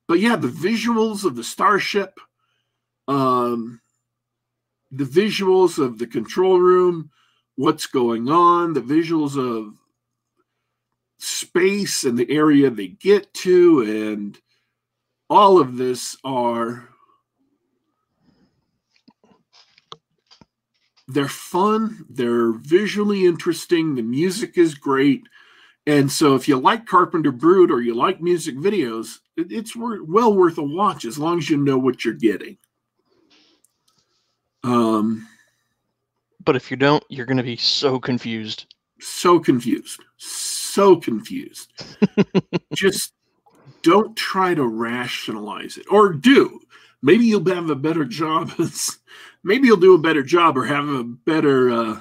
[0.07, 2.19] but yeah, the visuals of the starship,
[3.07, 3.82] um,
[4.91, 7.09] the visuals of the control room,
[7.55, 9.77] what's going on, the visuals of
[11.19, 14.39] space and the area they get to, and
[15.29, 16.89] all of this are
[21.07, 25.23] they're fun, they're visually interesting, the music is great.
[25.87, 30.57] And so if you like Carpenter Brut or you like music videos, it's well worth
[30.57, 32.57] a watch as long as you know what you're getting.
[34.63, 35.27] Um
[36.43, 38.73] but if you don't, you're going to be so confused.
[38.99, 39.99] So confused.
[40.17, 41.71] So confused.
[42.73, 43.13] Just
[43.81, 46.59] don't try to rationalize it or do.
[47.01, 48.51] Maybe you'll have a better job
[49.43, 51.99] maybe you'll do a better job or have a better uh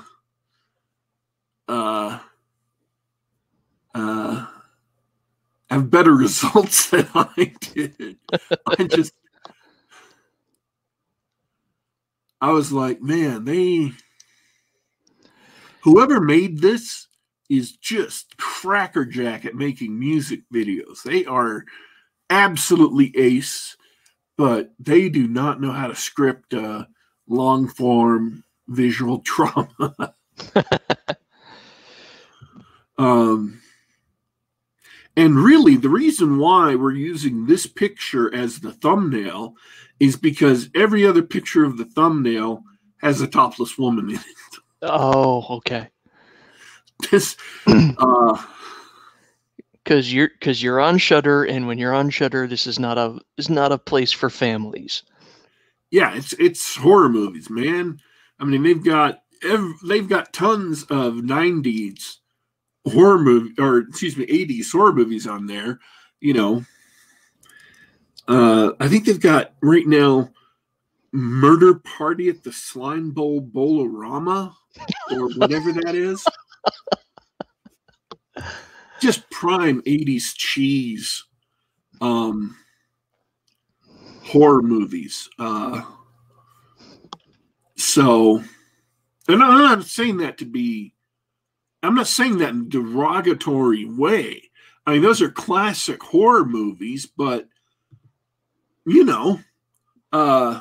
[1.69, 2.19] uh
[3.95, 4.47] uh
[5.71, 8.19] have better results than I did.
[8.67, 9.13] I just
[12.41, 13.93] I was like, man, they
[15.83, 17.09] whoever made this
[17.49, 21.03] is just crackerjack at making music videos.
[21.03, 21.65] They are
[22.31, 23.77] absolutely ace,
[24.37, 26.85] but they do not know how to script uh,
[27.29, 30.15] long form visual trauma.
[32.99, 33.61] um,
[35.17, 39.55] And really, the reason why we're using this picture as the thumbnail
[39.99, 42.63] is because every other picture of the thumbnail
[42.99, 44.50] has a topless woman in it.
[44.83, 45.89] Oh, okay.
[47.11, 48.37] This, uh,
[49.85, 53.19] Because you're because you're on Shudder, and when you're on Shudder, this is not a
[53.39, 55.03] is not a place for families.
[55.91, 57.99] yeah, it's it's horror movies, man.
[58.41, 62.17] I mean, they've got ev- they've got tons of '90s
[62.87, 65.81] horror movie, or excuse me, '80s horror movies on there.
[66.21, 66.65] You know,
[68.29, 70.31] uh, I think they've got right now
[71.13, 74.55] Murder Party at the Slime Bowl Bolorama,
[75.11, 76.25] or whatever that is.
[79.01, 81.25] Just prime '80s cheese.
[82.01, 82.57] Um,
[84.31, 85.29] horror movies.
[85.39, 85.83] Uh,
[87.77, 88.43] so,
[89.29, 90.95] and I'm not saying that to be,
[91.83, 94.51] I'm not saying that in derogatory way.
[94.87, 97.49] I mean, those are classic horror movies, but
[98.87, 99.41] you know,
[100.13, 100.61] uh,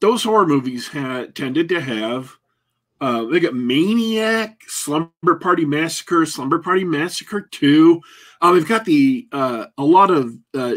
[0.00, 2.36] those horror movies had tended to have.
[3.00, 8.02] Uh, they got Maniac, Slumber Party Massacre, Slumber Party Massacre Two.
[8.40, 10.74] Uh, they've got the uh, a lot of uh,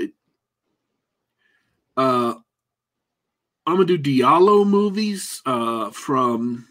[1.98, 2.36] uh
[3.68, 6.68] Amadou Diallo movies uh from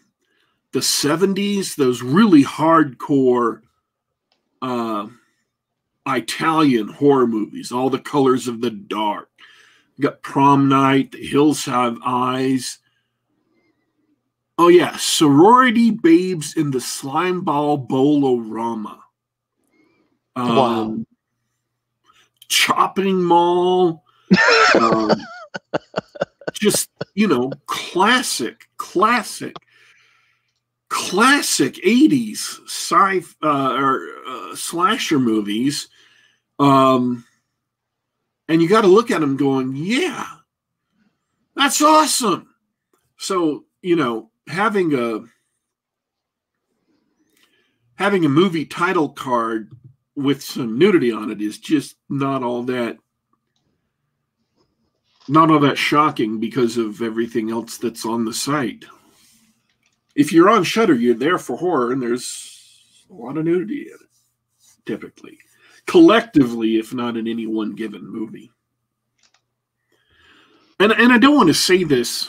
[0.72, 3.60] the 70s those really hardcore
[4.60, 5.06] uh
[6.06, 9.30] Italian horror movies all the colors of the dark
[10.02, 12.78] you got prom night the hills have eyes.
[14.58, 18.98] Oh yeah sorority babes in the slime ball bolorama.
[20.34, 20.96] Um, Wow.
[22.48, 24.04] chopping mall.
[24.80, 25.12] Um,
[26.52, 29.54] just you know classic classic
[30.88, 35.88] classic 80s sci uh, or uh, slasher movies.
[36.58, 37.24] Um
[38.48, 40.26] and you got to look at them going yeah
[41.56, 42.54] that's awesome
[43.16, 45.20] so you know having a
[47.94, 49.70] having a movie title card
[50.14, 52.98] with some nudity on it is just not all that
[55.28, 58.84] not all that shocking because of everything else that's on the site.
[60.14, 63.94] If you're on Shudder, you're there for horror, and there's a lot of nudity in
[63.94, 64.10] it,
[64.84, 65.38] typically,
[65.86, 68.50] collectively, if not in any one given movie.
[70.78, 72.28] And and I don't want to say this.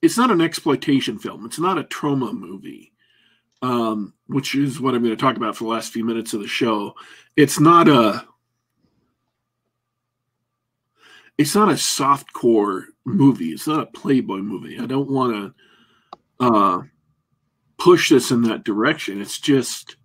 [0.00, 1.46] It's not an exploitation film.
[1.46, 2.92] It's not a Troma movie,
[3.62, 6.40] um, which is what I'm going to talk about for the last few minutes of
[6.40, 6.94] the show.
[7.36, 8.26] It's not a
[11.36, 13.48] it's not a soft core movie.
[13.48, 14.78] It's not a Playboy movie.
[14.78, 15.54] I don't want
[16.40, 16.82] to uh,
[17.78, 19.20] push this in that direction.
[19.20, 19.96] It's just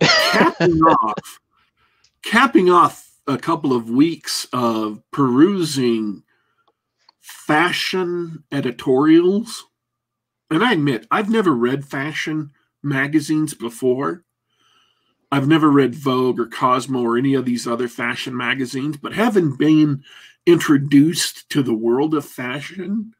[0.00, 1.40] capping off,
[2.22, 6.22] capping off a couple of weeks of perusing
[7.20, 9.66] fashion editorials.
[10.50, 12.52] And I admit, I've never read fashion
[12.82, 14.24] magazines before.
[15.30, 19.56] I've never read Vogue or Cosmo or any of these other fashion magazines, but having
[19.56, 20.02] been
[20.48, 23.14] introduced to the world of fashion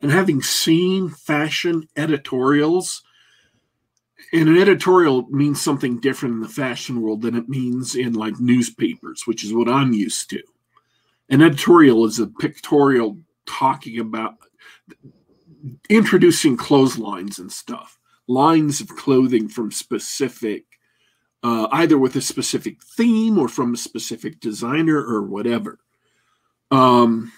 [0.00, 3.02] and having seen fashion editorials,
[4.32, 8.38] and an editorial means something different in the fashion world than it means in like
[8.38, 10.42] newspapers, which is what I'm used to.
[11.30, 14.34] An editorial is a pictorial talking about
[15.88, 20.64] introducing clotheslines and stuff, lines of clothing from specific
[21.44, 25.78] uh, either with a specific theme or from a specific designer or whatever.
[26.74, 27.32] Um,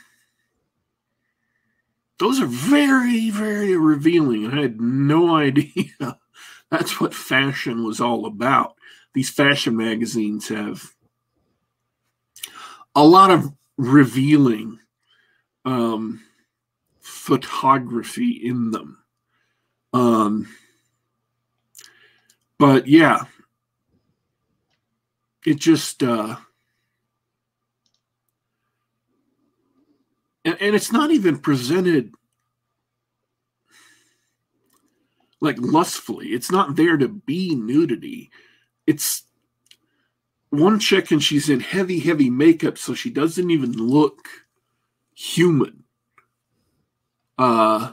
[2.18, 4.46] those are very, very revealing.
[4.46, 6.18] I had no idea
[6.70, 8.74] that's what fashion was all about.
[9.14, 10.92] These fashion magazines have
[12.94, 14.78] a lot of revealing
[15.64, 16.22] um,
[17.00, 18.98] photography in them.
[19.92, 20.48] Um,
[22.58, 23.24] but yeah,
[25.44, 26.36] it just uh
[30.46, 32.14] and, and it's not even presented
[35.40, 36.28] like lustfully.
[36.28, 38.30] It's not there to be nudity.
[38.86, 39.24] It's
[40.50, 44.28] one chick and she's in heavy heavy makeup so she doesn't even look
[45.14, 45.82] human.
[47.36, 47.92] Uh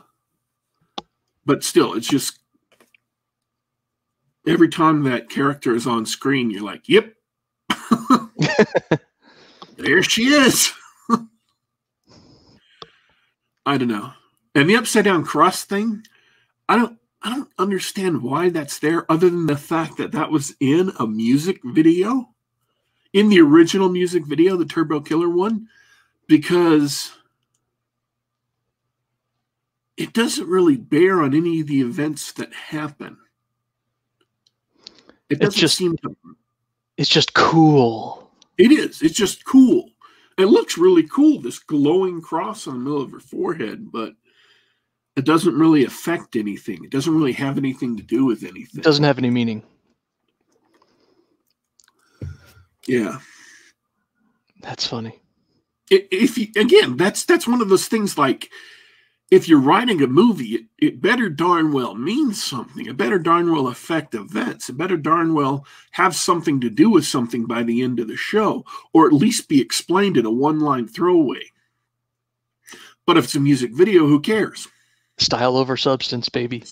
[1.45, 2.39] but still it's just
[4.47, 7.13] every time that character is on screen you're like yep.
[9.77, 10.71] There she is.
[13.65, 14.11] I don't know.
[14.55, 16.05] And the upside down cross thing,
[16.69, 20.53] I don't I don't understand why that's there other than the fact that that was
[20.59, 22.29] in a music video
[23.13, 25.69] in the original music video, the Turbo Killer one,
[26.27, 27.13] because
[29.95, 33.17] it doesn't really bear on any of the events that happen.
[35.29, 36.15] It doesn't It's just- seem to
[36.97, 38.31] It's just cool.
[38.57, 39.01] It is.
[39.01, 39.89] It's just cool.
[40.37, 44.13] It looks really cool, this glowing cross on the middle of her forehead, but
[45.15, 46.83] it doesn't really affect anything.
[46.83, 48.79] It doesn't really have anything to do with anything.
[48.79, 49.63] It doesn't have any meaning.
[52.87, 53.19] yeah.
[54.61, 55.19] That's funny.
[55.89, 58.49] If you, again, that's that's one of those things like
[59.33, 62.85] if you're writing a movie, it, it better darn well mean something.
[62.85, 64.69] It better darn well affect events.
[64.69, 68.15] It better darn well have something to do with something by the end of the
[68.15, 68.63] show,
[68.93, 71.51] or at least be explained in a one-line throwaway.
[73.07, 74.67] But if it's a music video, who cares?
[75.17, 76.63] Style over substance, baby.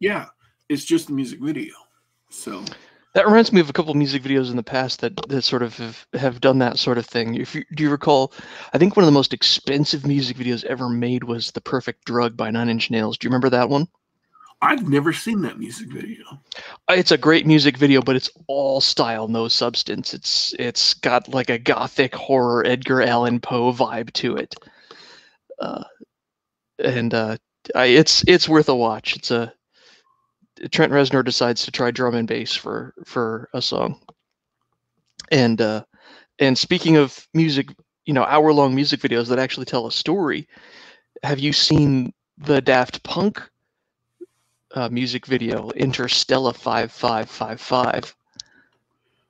[0.00, 0.26] Yeah,
[0.68, 1.74] it's just a music video.
[2.30, 2.64] So
[3.14, 5.62] That reminds me of a couple of music videos in the past that, that sort
[5.62, 7.34] of have, have done that sort of thing.
[7.34, 8.32] If you, do you recall?
[8.72, 12.36] I think one of the most expensive music videos ever made was "The Perfect Drug"
[12.36, 13.18] by Nine Inch Nails.
[13.18, 13.88] Do you remember that one?
[14.60, 16.24] I've never seen that music video.
[16.88, 20.12] Uh, It's a great music video, but it's all style, no substance.
[20.14, 24.54] It's it's got like a gothic horror Edgar Allan Poe vibe to it,
[25.60, 25.84] uh,
[26.78, 27.36] and uh,
[27.74, 29.16] I, it's it's worth a watch.
[29.16, 29.52] It's a
[30.70, 34.00] Trent Reznor decides to try drum and bass for for a song,
[35.30, 35.84] and uh,
[36.38, 37.68] and speaking of music,
[38.06, 40.48] you know, hour long music videos that actually tell a story.
[41.22, 43.42] Have you seen the Daft Punk
[44.74, 48.14] uh, music video, Interstella 5555.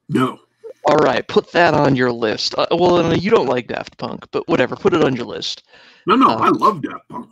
[0.08, 0.38] No.
[0.84, 2.54] All right, put that on your list.
[2.56, 5.64] Uh, well, no, you don't like Daft Punk, but whatever, put it on your list.
[6.06, 7.28] No, no, Uh, I love Daft Punk.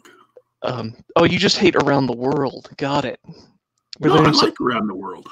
[0.62, 2.68] Um, oh, you just hate Around the World.
[2.76, 3.20] Got it.
[4.00, 5.28] No, I like Around the World.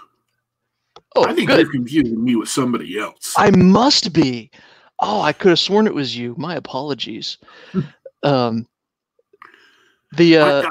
[1.16, 1.60] oh, I think good.
[1.60, 3.34] you're confusing me with somebody else.
[3.36, 4.50] I must be.
[5.00, 6.34] Oh, I could have sworn it was you.
[6.38, 7.38] My apologies.
[8.22, 8.66] um,
[10.12, 10.70] the I, uh,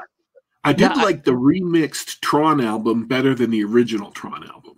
[0.63, 4.47] I, I did no, I- like the remixed Tron album better than the original Tron
[4.47, 4.75] album.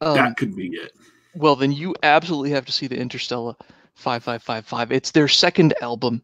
[0.00, 0.92] um, that could be it.
[1.34, 3.56] Well, then you absolutely have to see the Interstella
[3.94, 4.92] 5555.
[4.92, 6.22] It's their second album,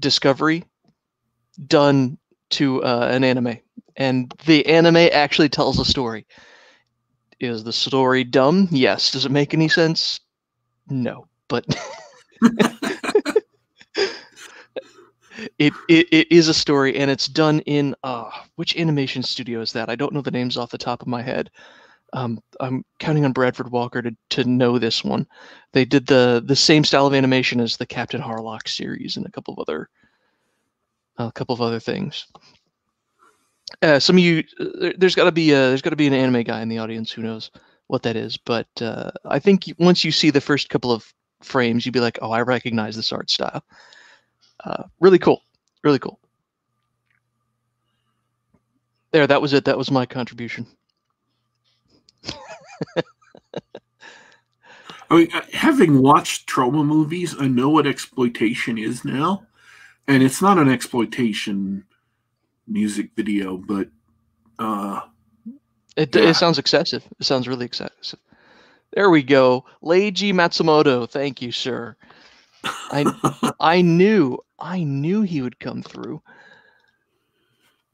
[0.00, 0.64] Discovery,
[1.68, 2.18] done
[2.50, 3.58] to uh, an anime.
[3.96, 6.26] And the anime actually tells a story.
[7.40, 8.68] Is the story dumb?
[8.70, 9.10] Yes.
[9.10, 10.20] Does it make any sense?
[10.88, 11.26] No.
[11.48, 11.64] But
[15.58, 19.72] it, it it is a story and it's done in uh which animation studio is
[19.72, 19.90] that?
[19.90, 21.50] I don't know the names off the top of my head.
[22.12, 25.26] Um, I'm counting on Bradford Walker to, to know this one.
[25.72, 29.30] They did the the same style of animation as the Captain Harlock series and a
[29.30, 29.88] couple of other
[31.18, 32.26] a couple of other things.
[33.82, 36.06] Uh, some of you, uh, there- there's got to be a, there's got to be
[36.06, 37.50] an anime guy in the audience who knows
[37.88, 38.36] what that is.
[38.36, 41.12] But uh, I think once you see the first couple of
[41.42, 43.62] frames, you'd be like, oh, I recognize this art style.
[44.64, 45.42] Uh, really cool,
[45.84, 46.18] really cool.
[49.12, 49.64] There, that was it.
[49.64, 50.66] That was my contribution.
[55.10, 59.46] I mean, uh, having watched Troma movies, I know what exploitation is now,
[60.08, 61.84] and it's not an exploitation
[62.66, 63.88] music video, but
[64.58, 65.00] uh,
[65.96, 66.30] It, Yeah.
[66.30, 67.04] it sounds excessive.
[67.20, 68.20] It sounds really excessive.
[68.94, 69.64] There we go.
[69.82, 71.08] Leiji Matsumoto.
[71.08, 71.96] Thank you, sir.
[72.64, 73.04] I
[73.60, 76.22] I knew I knew he would come through.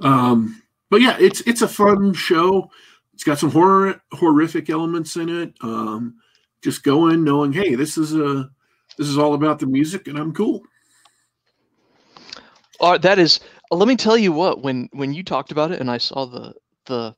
[0.01, 2.71] um, but yeah, it's it's a fun show.
[3.15, 5.55] It's got some horror horrific elements in it.
[5.63, 6.17] Um,
[6.63, 8.51] just go in knowing, hey, this is a
[8.99, 10.63] this is all about the music, and I'm cool.
[12.81, 13.41] Uh, that is.
[13.73, 14.63] Let me tell you what.
[14.63, 16.55] When when you talked about it and I saw the
[16.87, 17.15] the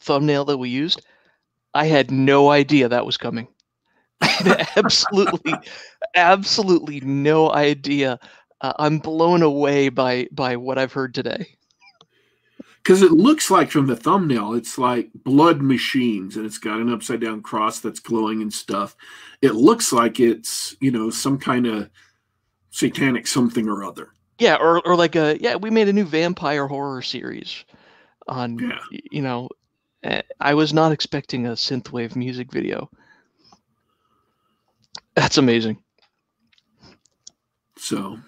[0.00, 1.04] thumbnail that we used,
[1.74, 3.48] I had no idea that was coming.
[4.76, 5.54] Absolutely,
[6.14, 8.20] absolutely no idea.
[8.60, 11.56] Uh, I'm blown away by by what I've heard today.
[12.84, 16.92] because it looks like from the thumbnail it's like blood machines and it's got an
[16.92, 18.96] upside down cross that's glowing and stuff
[19.40, 21.90] it looks like it's you know some kind of
[22.70, 24.10] satanic something or other
[24.42, 27.64] Yeah, or or like a yeah, we made a new vampire horror series
[28.26, 28.78] on Yeah.
[29.10, 29.48] you know,
[30.40, 32.90] I was not expecting a synthwave music video.
[35.14, 35.78] That's amazing.
[37.76, 38.18] so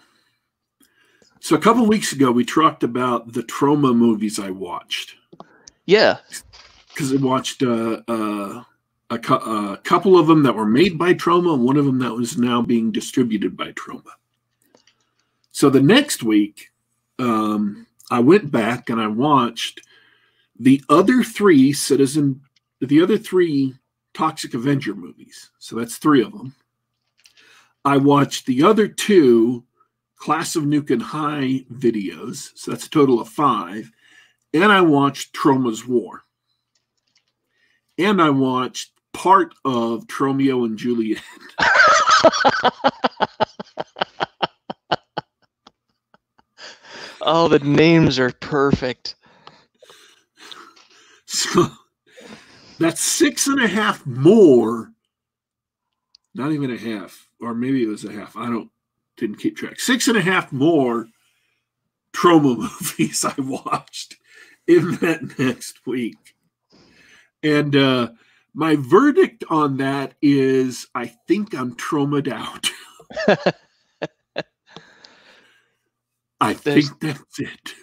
[1.40, 5.14] so a couple weeks ago we talked about the Troma movies i watched
[5.86, 6.18] Yeah,
[6.88, 8.64] because i watched uh, uh,
[9.10, 11.98] a, cou- a couple of them that were made by Troma and one of them
[12.00, 14.12] that was now being distributed by Troma
[15.54, 16.72] So the next week,
[17.20, 19.82] um, I went back and I watched
[20.58, 22.40] the other three Citizen,
[22.80, 23.72] the other three
[24.14, 25.52] Toxic Avenger movies.
[25.60, 26.56] So that's three of them.
[27.84, 29.62] I watched the other two
[30.16, 32.50] Class of Nuke 'Em High videos.
[32.56, 33.92] So that's a total of five.
[34.52, 36.24] And I watched Troma's War.
[37.96, 41.22] And I watched part of Tromeo and Juliet.
[47.24, 49.16] oh, the names are perfect.
[51.26, 51.66] So
[52.78, 54.92] that's six and a half more.
[56.32, 58.36] Not even a half, or maybe it was a half.
[58.36, 58.70] I don't
[59.16, 59.80] didn't keep track.
[59.80, 61.08] Six and a half more
[62.14, 64.16] Troma movies I watched
[64.66, 66.36] in that next week.
[67.42, 68.08] And uh
[68.54, 72.70] my verdict on that is I think I'm traumatized
[73.28, 73.48] out.
[76.44, 77.74] I There's- think that's it.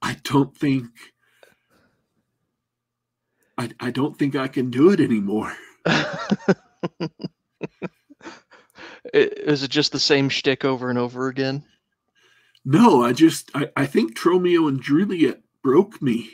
[0.00, 0.86] I don't think
[3.56, 5.52] I, I don't think I can do it anymore.
[9.12, 11.64] Is it just the same shtick over and over again?
[12.64, 16.30] No, I just I, I think Tromeo and Juliet broke me.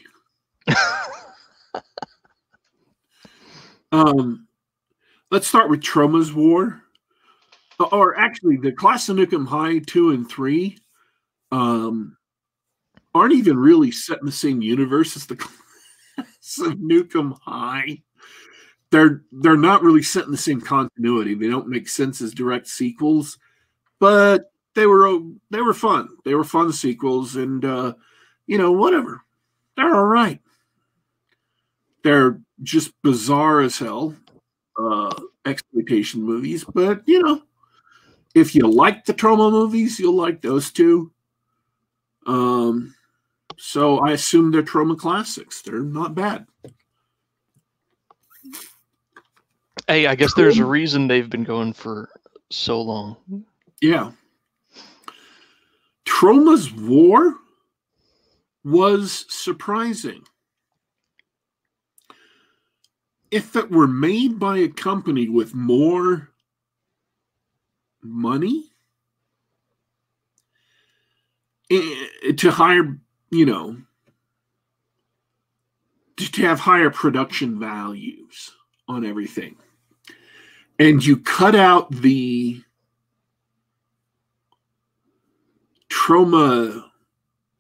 [3.93, 4.47] um
[5.31, 6.83] let's start with Troma's War.
[7.81, 10.79] Uh, Or actually the Class of Nuke 'Em High two and three
[11.55, 12.17] um
[13.15, 15.37] aren't even really set in the same universe as the
[16.17, 18.03] Class of Nuke 'Em High.
[18.91, 21.35] They're they're not really set in the same continuity.
[21.35, 23.39] They don't make sense as direct sequels,
[23.99, 26.09] but they were they were fun.
[26.25, 27.95] They were fun sequels, and uh,
[28.47, 29.23] you know whatever,
[29.77, 30.41] they're all right.
[32.03, 34.15] They're just bizarre as hell
[34.79, 35.15] uh,
[35.47, 37.43] exploitation movies, but you know,
[38.35, 41.13] if you like the Troma movies, you'll like those two.
[42.27, 42.95] Um,
[43.59, 45.63] so I assume they're Troma classics.
[45.63, 46.47] They're not bad.
[49.87, 52.09] Hey, I guess there's a reason they've been going for
[52.51, 53.17] so long.
[53.81, 54.13] Yeah.
[56.07, 57.35] Troma's War
[58.65, 60.23] was surprising.
[63.31, 66.31] If it were made by a company with more
[68.01, 68.71] money
[71.64, 72.99] eh, Eh, to hire,
[73.31, 73.77] you know,
[76.17, 78.53] to to have higher production values
[78.87, 79.57] on everything,
[80.79, 82.63] and you cut out the
[85.89, 86.85] Troma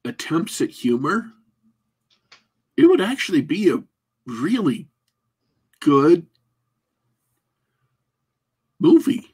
[0.05, 1.33] attempts at humor,
[2.77, 3.83] it would actually be a
[4.27, 4.87] really
[5.81, 6.27] good
[8.79, 9.34] movie.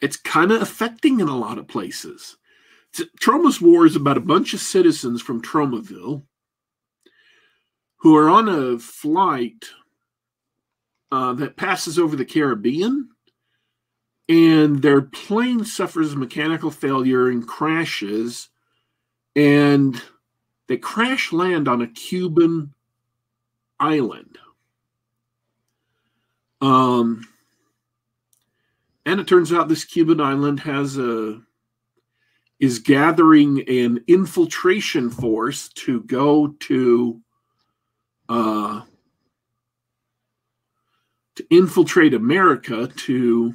[0.00, 2.36] It's kind of affecting in a lot of places.
[2.92, 6.24] T- Troma's War is about a bunch of citizens from Tromaville
[7.98, 9.66] who are on a flight
[11.12, 13.10] uh, that passes over the Caribbean
[14.30, 18.48] and their plane suffers mechanical failure and crashes
[19.34, 20.00] and
[20.68, 22.72] they crash land on a cuban
[23.80, 24.38] island
[26.60, 27.26] um
[29.06, 31.40] and it turns out this cuban island has a
[32.58, 37.20] is gathering an infiltration force to go to
[38.28, 38.82] uh
[41.36, 43.54] to infiltrate america to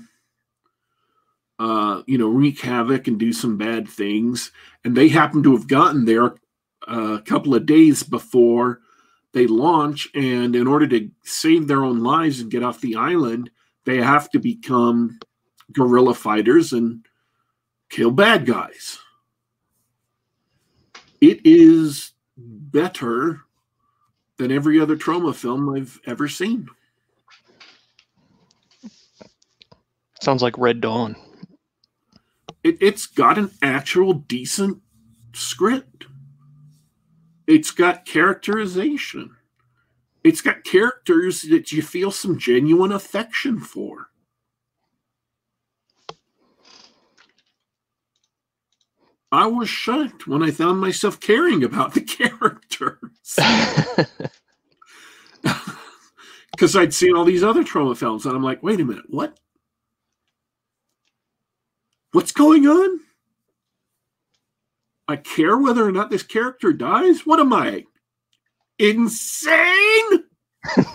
[1.60, 4.52] uh, you know, wreak havoc and do some bad things.
[4.84, 6.36] And they happen to have gotten there
[6.88, 8.82] uh, a couple of days before
[9.34, 10.10] they launch.
[10.14, 13.50] And in order to save their own lives and get off the island,
[13.86, 15.20] they have to become
[15.72, 17.06] guerrilla fighters and
[17.90, 19.00] kill bad guys.
[21.22, 23.42] It is better
[24.38, 26.68] than every other Troma film I've ever seen.
[30.22, 31.16] Sounds like Red Dawn.
[32.64, 34.80] it, it's got an actual decent
[35.34, 36.08] script.
[37.48, 39.36] It's got characterization.
[40.24, 44.10] It's got characters that you feel some genuine affection for.
[49.36, 53.00] I was shocked when I found myself caring about the characters
[56.52, 59.38] because I'd seen all these other Troma films, and I'm like, wait a minute, what?
[62.14, 63.00] What's going on?
[65.08, 67.26] I care whether or not this character dies?
[67.26, 67.84] What am I?
[68.80, 70.24] Insane?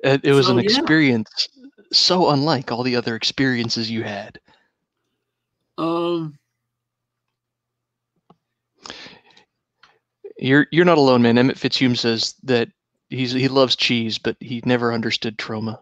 [0.00, 0.64] it, it was So, an yeah.
[0.64, 1.48] experience
[1.92, 4.38] so unlike all the other experiences you had.
[5.78, 6.38] Um,
[10.38, 11.38] You're you're not alone, man.
[11.38, 12.68] Emmett Fitzhume says that
[13.08, 15.80] he's he loves cheese, but he never understood Troma.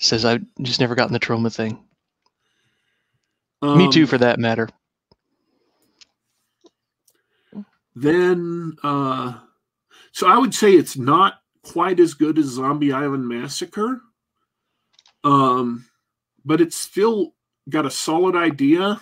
[0.00, 1.78] Says I've just never gotten the Troma thing.
[3.62, 4.68] Me too, um, for that matter.
[7.94, 9.38] Then, uh,
[10.12, 14.02] so I would say it's not quite as good as Zombie Island Massacre,
[15.22, 15.86] um,
[16.44, 17.33] but it's still
[17.68, 19.00] got a solid idea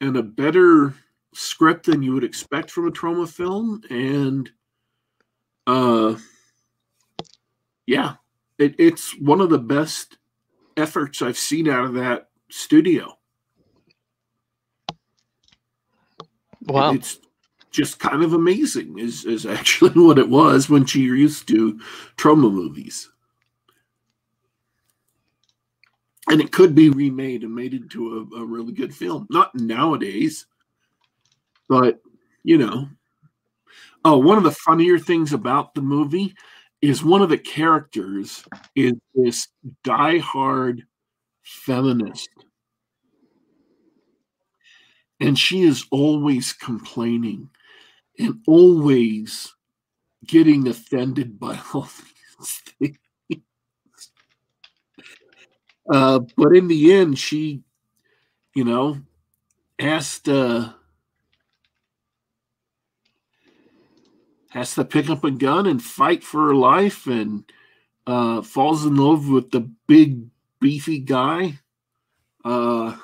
[0.00, 0.94] and a better
[1.34, 3.82] script than you would expect from a Troma film.
[3.90, 4.50] And,
[5.66, 6.16] uh,
[7.86, 8.14] yeah,
[8.58, 10.18] it, it's one of the best
[10.76, 13.18] efforts I've seen out of that studio.
[16.62, 16.94] Wow.
[16.94, 17.18] It's
[17.70, 21.78] just kind of amazing, is, is actually what it was when she used to
[22.16, 23.10] Troma movies.
[26.30, 29.26] And it could be remade and made into a, a really good film.
[29.30, 30.46] Not nowadays,
[31.68, 32.00] but
[32.42, 32.88] you know.
[34.06, 36.34] Oh, one of the funnier things about the movie
[36.82, 38.44] is one of the characters
[38.76, 39.48] is this
[39.82, 40.82] diehard
[41.42, 42.28] feminist
[45.20, 47.48] and she is always complaining
[48.18, 49.54] and always
[50.26, 51.88] getting offended by all
[52.38, 52.98] these things.
[55.90, 57.62] Uh, but in the end, she,
[58.54, 58.98] you know,
[59.78, 60.70] asked uh,
[64.50, 67.44] has to pick up a gun and fight for her life, and
[68.06, 70.26] uh, falls in love with the big
[70.60, 71.58] beefy guy.
[72.44, 72.96] Uh,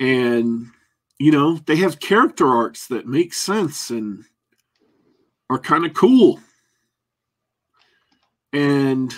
[0.00, 0.66] and
[1.18, 4.24] you know they have character arcs that make sense and
[5.48, 6.40] are kind of cool
[8.52, 9.14] and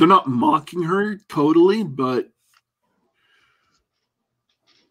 [0.00, 2.30] they're not mocking her totally but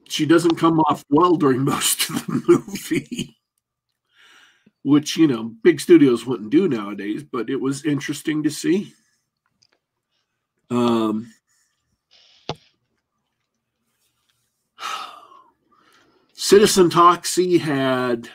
[0.07, 3.35] she doesn't come off well during most of the movie.
[4.83, 8.93] Which you know big studios wouldn't do nowadays but it was interesting to see.
[10.69, 11.33] Um
[16.33, 18.29] Citizen Toxie had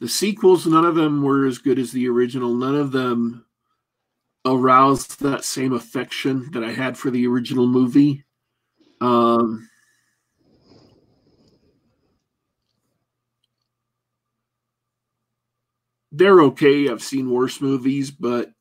[0.00, 2.54] the sequels, none of them were as good as the original.
[2.54, 3.46] None of them
[4.54, 8.24] aroused that same affection that I had for the original movie.
[9.00, 9.68] Um,
[16.12, 16.88] they're okay.
[16.88, 18.52] I've seen worse movies, but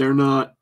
[0.00, 0.54] they're not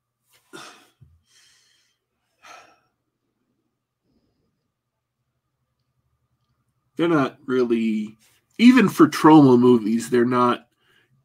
[6.96, 8.18] they're not really
[8.58, 10.66] even for Troma movies they're not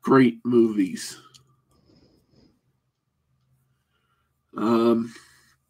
[0.03, 1.22] great movies
[4.57, 5.13] um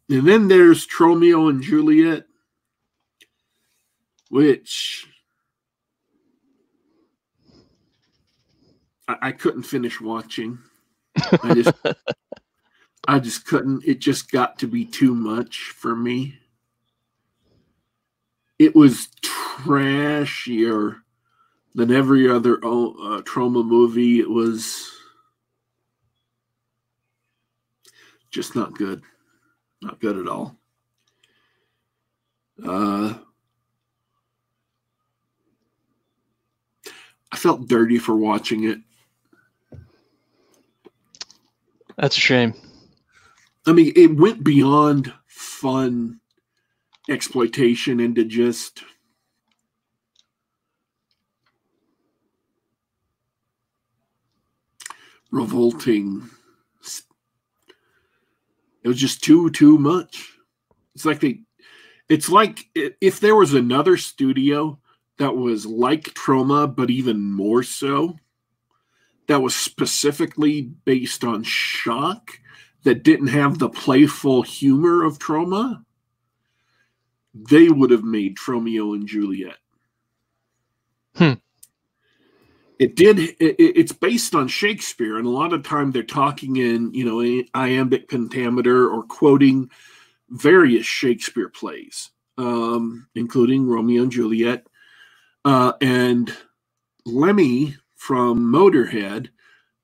[0.08, 2.24] and then there's Tromeo and Juliet
[4.28, 5.06] which
[9.06, 10.58] I, I couldn't finish watching.
[11.42, 11.74] I just
[13.06, 13.84] I just couldn't.
[13.84, 16.38] It just got to be too much for me.
[18.58, 21.00] It was trashier
[21.74, 24.20] than every other uh, Troma movie.
[24.20, 24.90] It was
[28.34, 29.00] just not good,
[29.80, 30.56] not good at all.
[32.66, 33.14] Uh,
[37.30, 38.78] I felt dirty for watching it.
[41.96, 42.54] That's a shame.
[43.68, 46.18] I mean, it went beyond fun
[47.08, 48.82] exploitation into just
[55.30, 56.28] revolting.
[58.84, 60.36] It was just too too much.
[60.94, 61.40] It's like they
[62.08, 64.78] it's like if there was another studio
[65.18, 68.16] that was like Troma but even more so
[69.26, 72.38] that was specifically based on shock
[72.82, 75.84] that didn't have the playful humor of Troma
[77.34, 79.56] they would have made Tromeo and Juliet.
[81.16, 81.34] Hmm.
[82.78, 83.18] It did.
[83.18, 87.44] It, it's based on Shakespeare, and a lot of time they're talking in you know
[87.54, 89.70] iambic pentameter or quoting
[90.30, 94.66] various Shakespeare plays, um, including Romeo and Juliet,
[95.44, 96.34] uh, and
[97.06, 99.28] Lemmy from Motorhead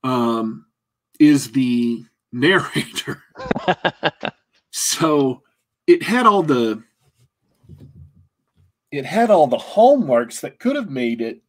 [0.03, 0.67] um,
[1.19, 3.23] is the narrator.
[4.71, 5.43] so
[5.87, 6.83] it had all the
[8.91, 11.41] it had all the hallmarks that could have made it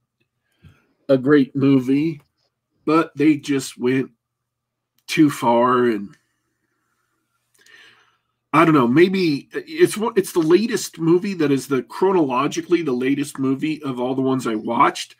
[1.12, 2.22] a great movie,
[2.86, 4.12] but they just went
[5.08, 6.16] too far and
[8.54, 8.88] I don't know.
[8.88, 14.00] Maybe it's what it's the latest movie that is the chronologically the latest movie of
[14.00, 15.16] all the ones I watched.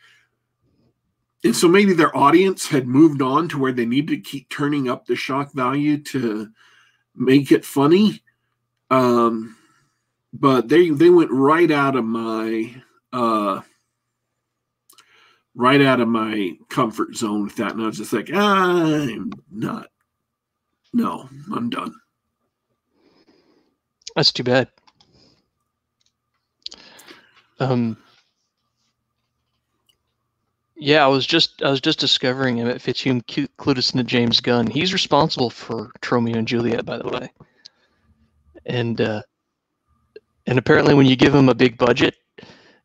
[1.44, 4.88] And so maybe their audience had moved on to where they needed to keep turning
[4.88, 6.50] up the shock value to
[7.14, 8.22] make it funny.
[8.90, 9.56] Um,
[10.32, 12.82] but they they went right out of my
[13.12, 13.62] uh,
[15.54, 19.88] right out of my comfort zone with that, and I was just like, I'm not.
[20.92, 21.94] No, I'm done.
[24.14, 24.68] That's too bad.
[27.60, 27.96] Um,
[30.76, 34.66] yeah, I was just I was just discovering him at Fitzhugh Clutis and James Gunn.
[34.66, 37.30] He's responsible for Tromeo and Juliet, by the way.
[38.66, 39.22] And uh,
[40.46, 42.16] and apparently, when you give him a big budget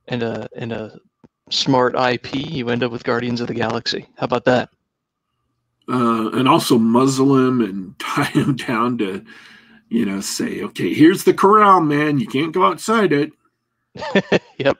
[0.08, 1.00] and a and a
[1.50, 4.08] smart IP, you end up with Guardians of the Galaxy.
[4.18, 4.70] How about that?
[5.90, 9.26] Uh, and also muzzle him and tie him down to
[9.90, 12.20] you know, say, okay, here's the corral, man.
[12.20, 13.32] You can't go outside it.
[14.58, 14.78] yep.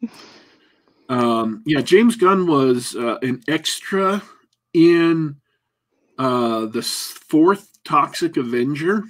[1.08, 4.22] um, yeah, James Gunn was uh, an extra
[4.72, 5.36] in
[6.18, 9.04] uh, the fourth Toxic Avenger.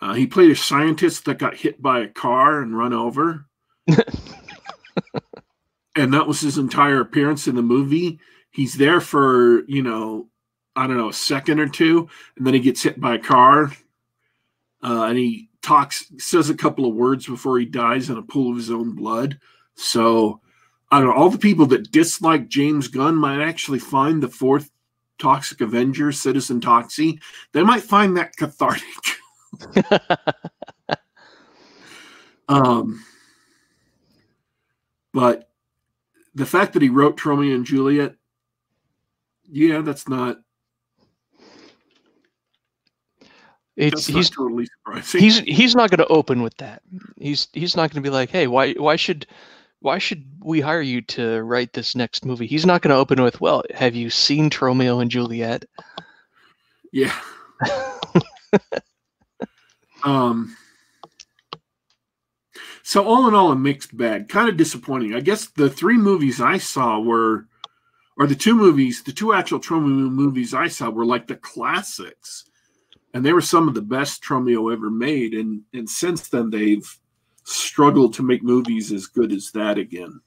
[0.00, 3.46] Uh, he played a scientist that got hit by a car and run over.
[5.96, 8.18] And that was his entire appearance in the movie.
[8.50, 10.28] He's there for, you know,
[10.76, 13.72] I don't know, a second or two, and then he gets hit by a car.
[14.82, 18.50] Uh, and he talks, says a couple of words before he dies in a pool
[18.50, 19.38] of his own blood.
[19.76, 20.40] So
[20.90, 21.14] I don't know.
[21.14, 24.70] All the people that dislike James Gunn might actually find the fourth
[25.18, 27.20] Toxic Avenger, Citizen Toxie.
[27.52, 28.84] They might find that cathartic.
[32.48, 33.04] um,
[35.12, 35.48] but
[36.34, 38.14] the fact that he wrote Tromeo and Juliet,
[39.50, 40.38] yeah, that's not
[43.76, 45.20] It's he's totally surprising.
[45.20, 46.82] He's he's not going to open with that.
[47.18, 49.26] He's he's not going to be like, hey, why why should
[49.80, 52.46] why should we hire you to write this next movie?
[52.46, 55.64] He's not going to open with, well, have you seen Tromeo and Juliet?
[56.92, 57.14] Yeah.
[60.04, 60.56] um.
[62.84, 64.28] So all in all, a mixed bag.
[64.28, 65.14] Kind of disappointing.
[65.14, 67.46] I guess the three movies I saw were,
[68.16, 72.44] or the two movies, the two actual Troma movies I saw were like the classics
[73.14, 75.32] and they were some of the best Troma ever made.
[75.32, 76.98] And and since then they've
[77.44, 80.20] struggled to make movies as good as that again.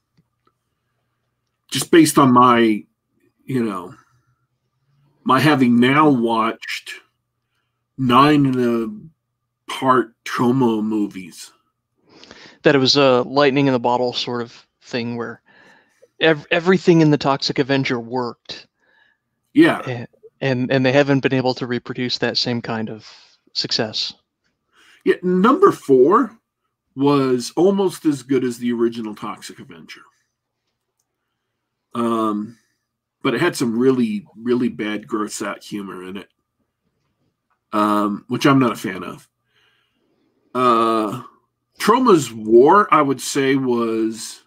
[1.69, 2.85] Just based on my,
[3.45, 3.93] you know,
[5.25, 6.93] my having now watched
[7.97, 9.09] nine in
[9.67, 11.51] a part Troma movies.
[12.67, 15.41] That it was a lightning in the bottle sort of thing where
[16.19, 18.67] ev- everything in the Toxic Avenger worked.
[19.53, 19.79] Yeah.
[19.87, 20.07] And,
[20.41, 23.09] and and they haven't been able to reproduce that same kind of
[23.53, 24.13] success.
[25.05, 26.37] Yeah, number four
[26.93, 30.01] was almost as good as the original Toxic Avenger.
[31.95, 32.57] Um,
[33.23, 36.27] but it had some really, really bad gross out humor in it,
[37.71, 39.29] um, which I'm not a fan of.
[40.53, 41.23] Uh,
[41.87, 44.43] Troma's War, I would say, was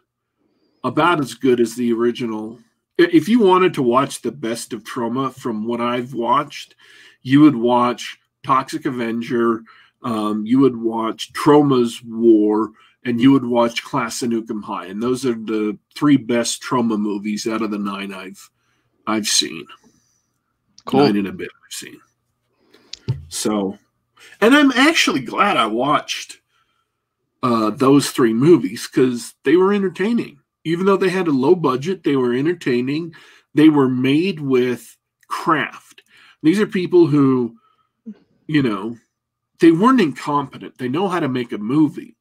[0.85, 2.59] about as good as the original
[2.99, 6.75] if you wanted to watch the best of Troma from what I've watched,
[7.23, 9.63] you would watch Toxic Avenger,
[10.03, 12.73] um, you would watch Troma's War,
[13.05, 16.63] and you would watch Class of Nuke 'Em High, and those are the three best
[16.63, 18.51] Troma movies out of the nine I've
[19.07, 19.67] I've seen.
[20.85, 21.07] Cool.
[21.07, 22.01] Nine in a bit I've seen.
[23.29, 23.79] So,
[24.41, 26.40] and I'm actually glad I watched
[27.43, 32.05] uh, those three movies because they were entertaining even though they had a low budget,
[32.05, 33.15] they were entertaining.
[33.55, 34.97] They were made with
[35.29, 36.03] craft.
[36.43, 37.57] These are people who,
[38.47, 38.97] you know,
[39.61, 40.79] they weren't incompetent.
[40.79, 42.17] They know how to make a movie.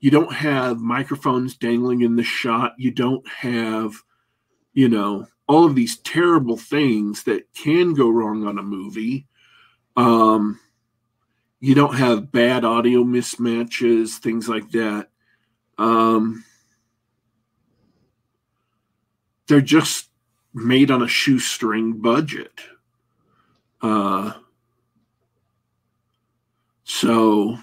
[0.00, 2.74] You don't have microphones dangling in the shot.
[2.78, 3.92] You don't have,
[4.72, 9.26] you know, all of these terrible things that can go wrong on a movie.
[9.96, 10.58] Um,
[11.60, 15.08] you don't have bad audio mismatches, things like that.
[15.76, 16.44] Um,
[19.46, 20.08] they're just
[20.54, 22.60] made on a shoestring budget.
[23.82, 24.32] Uh,
[26.84, 27.58] so,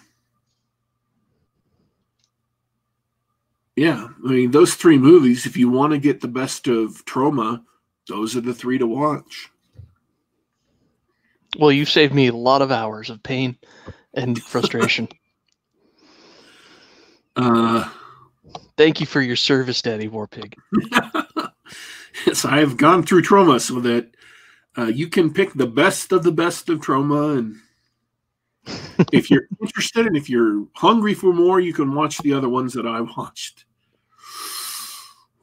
[3.75, 7.63] yeah, I mean, those three movies, if you want to get the best of Troma,
[8.07, 9.49] those are the three to watch.
[11.57, 13.57] Well, you've saved me a lot of hours of pain
[14.13, 15.07] and frustration.
[17.35, 17.89] uh,
[18.77, 20.53] Thank you for your service, Daddy Warpig.
[22.27, 24.11] yes, I have gone through trauma so that
[24.77, 27.39] uh, you can pick the best of the best of Troma.
[27.39, 27.55] and
[29.11, 32.73] if you're interested and if you're hungry for more, you can watch the other ones
[32.73, 33.65] that I watched.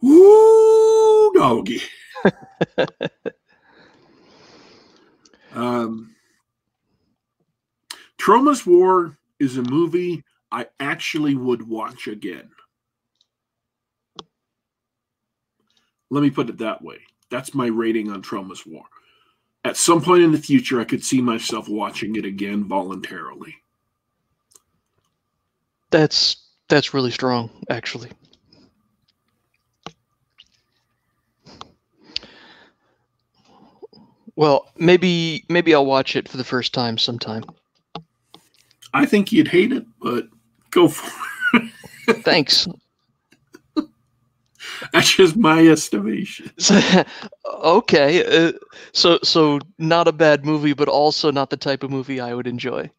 [0.05, 1.83] Ooh, doggy.
[5.55, 6.15] Um,
[8.19, 12.51] Troma's War is a movie I actually would watch again.
[16.11, 16.99] Let me put it that way.
[17.31, 18.85] That's my rating on Troma's War.
[19.65, 23.57] At some point in the future, I could see myself watching it again voluntarily.
[25.91, 26.37] That's
[26.69, 28.11] that's really strong, actually.
[34.37, 37.45] Well, maybe maybe I'll watch it for the first time sometime.
[38.93, 40.28] I think you'd hate it, but
[40.70, 41.11] go for
[41.55, 41.70] it.
[42.24, 42.66] Thanks.
[44.93, 46.51] That's just my estimation.
[47.47, 48.53] okay, uh,
[48.93, 52.47] so so not a bad movie, but also not the type of movie I would
[52.47, 52.91] enjoy.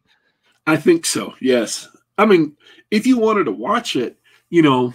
[0.66, 1.34] I think so.
[1.40, 1.88] Yes.
[2.18, 2.56] I mean,
[2.90, 4.18] if you wanted to watch it,
[4.50, 4.94] you know,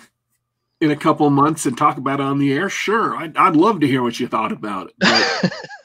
[0.82, 3.80] in a couple months and talk about it on the air, sure, I'd, I'd love
[3.82, 4.96] to hear what you thought about it.
[5.00, 5.54] But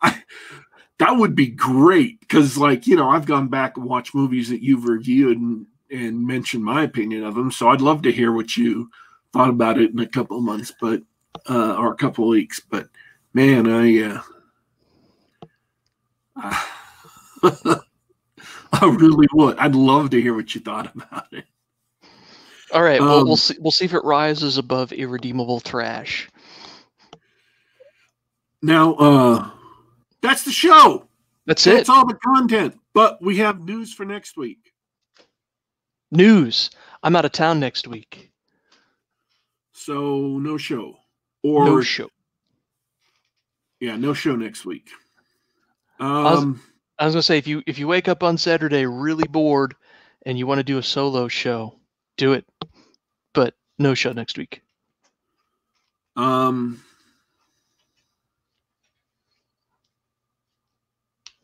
[0.00, 0.22] I,
[0.98, 4.62] that would be great because, like, you know, I've gone back and watched movies that
[4.62, 7.50] you've reviewed and, and mentioned my opinion of them.
[7.50, 8.90] So I'd love to hear what you
[9.32, 11.02] thought about it in a couple of months, but
[11.48, 12.60] uh, or a couple of weeks.
[12.60, 12.88] But
[13.32, 14.22] man, I uh,
[18.72, 19.58] I really would.
[19.58, 21.44] I'd love to hear what you thought about it.
[22.72, 23.56] All right, well, we'll see.
[23.58, 26.28] We'll see if it rises above irredeemable trash.
[28.62, 29.50] Now, uh,
[30.22, 31.08] that's the show.
[31.46, 31.76] That's, That's it.
[31.78, 32.78] That's all the content.
[32.94, 34.72] But we have news for next week.
[36.10, 36.70] News.
[37.02, 38.30] I'm out of town next week.
[39.72, 40.96] So no show.
[41.42, 42.08] Or no show.
[43.80, 44.90] yeah, no show next week.
[46.00, 46.62] was- Um
[46.98, 49.76] I was gonna say if you if you wake up on Saturday really bored
[50.26, 51.78] and you want to do a solo show,
[52.16, 52.44] do it.
[53.34, 54.62] But no show next week.
[56.16, 56.82] um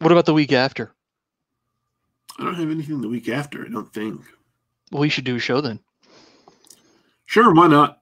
[0.00, 0.92] What about the week after?
[2.38, 4.20] I don't have anything the week after, I don't think.
[4.90, 5.78] Well, we should do a show then.
[7.26, 8.00] Sure, why not?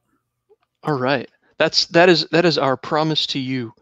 [0.82, 1.28] All right.
[1.59, 3.72] That's that is that is our promise to you,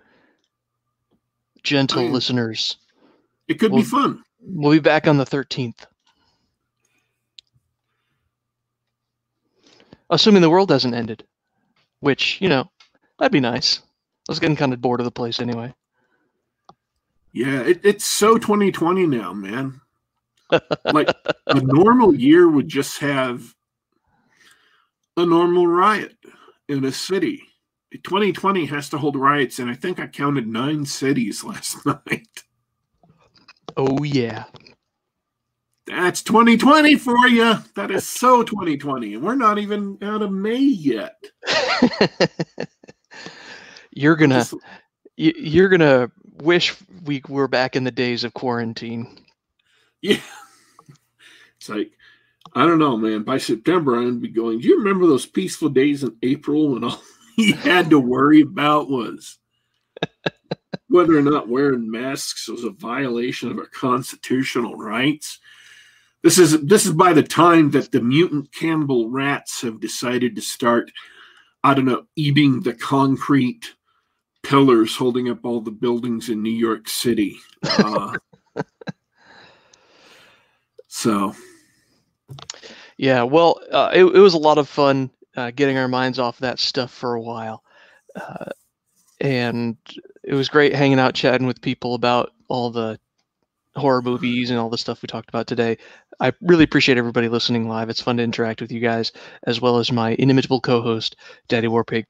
[1.62, 2.76] gentle I am- listeners.
[3.48, 4.24] It could Well- be fun.
[4.42, 5.86] We'll be back on the 13th.
[10.10, 11.24] Assuming the world hasn't ended.
[12.00, 12.70] Which, you know,
[13.18, 13.78] that'd be nice.
[14.28, 15.74] I was getting kind of bored of the place anyway.
[17.32, 19.80] Yeah, it, it's so 2020 now, man.
[20.84, 21.08] like
[21.46, 23.54] a normal year would just have
[25.16, 26.16] a normal riot
[26.68, 27.42] in a city.
[27.92, 32.44] 2020 has to hold riots, and I think I counted nine cities last night.
[33.76, 34.44] Oh yeah.
[35.86, 37.56] That's 2020 for you.
[37.74, 41.20] That is so 2020, and we're not even out of May yet.
[43.90, 44.44] you're gonna
[45.16, 46.10] you're gonna
[46.40, 46.74] wish
[47.04, 49.18] we were back in the days of quarantine.
[50.02, 50.20] yeah,
[51.56, 51.92] it's like
[52.54, 53.22] I don't know, man.
[53.22, 54.60] By September, gonna be going.
[54.60, 57.00] Do you remember those peaceful days in April when all
[57.36, 59.38] he had to worry about was
[60.88, 65.38] whether or not wearing masks was a violation of our constitutional rights?
[66.22, 70.42] This is this is by the time that the mutant cannibal rats have decided to
[70.42, 70.90] start,
[71.62, 73.74] I don't know, eating the concrete
[74.42, 77.36] pillars holding up all the buildings in New York City.
[77.62, 78.16] Uh,
[80.88, 81.34] so
[82.96, 86.38] Yeah, well, uh, it, it was a lot of fun uh, getting our minds off
[86.38, 87.62] that stuff for a while.
[88.16, 88.50] Uh,
[89.20, 89.76] and
[90.24, 92.98] it was great hanging out, chatting with people about all the
[93.76, 95.78] horror movies and all the stuff we talked about today.
[96.18, 97.88] I really appreciate everybody listening live.
[97.88, 99.12] It's fun to interact with you guys,
[99.44, 101.16] as well as my inimitable co host,
[101.48, 102.04] Daddy Warpig.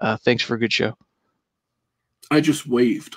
[0.00, 0.96] Uh, thanks for a good show.
[2.30, 3.16] I just waved.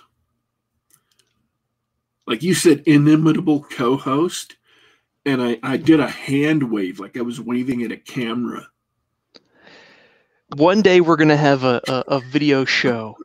[2.28, 4.56] Like you said, inimitable co host.
[5.26, 8.68] And I, I did a hand wave, like I was waving at a camera.
[10.56, 13.18] One day we're going to have a, a, a video show.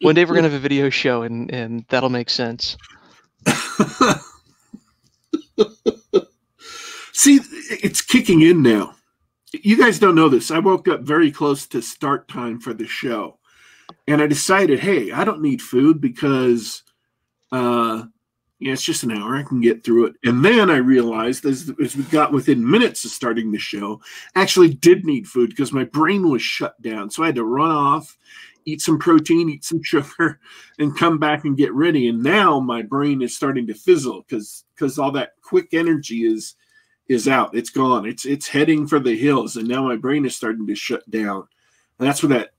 [0.00, 2.76] One day we're going to have a video show, and, and that'll make sense.
[7.12, 7.40] See,
[7.70, 8.96] it's kicking in now.
[9.52, 10.50] You guys don't know this.
[10.50, 13.38] I woke up very close to start time for the show.
[14.06, 16.82] And I decided, hey, I don't need food because
[17.52, 18.04] uh
[18.64, 19.36] yeah, it's just an hour.
[19.36, 20.14] I can get through it.
[20.24, 24.00] And then I realized as, as we got within minutes of starting the show,
[24.34, 27.10] I actually did need food because my brain was shut down.
[27.10, 28.16] So I had to run off,
[28.64, 30.40] eat some protein, eat some sugar,
[30.78, 32.08] and come back and get ready.
[32.08, 36.54] And now my brain is starting to fizzle because because all that quick energy is
[37.08, 37.54] is out.
[37.54, 38.06] It's gone.
[38.06, 41.46] It's it's heading for the hills, and now my brain is starting to shut down.
[41.98, 42.53] And that's where that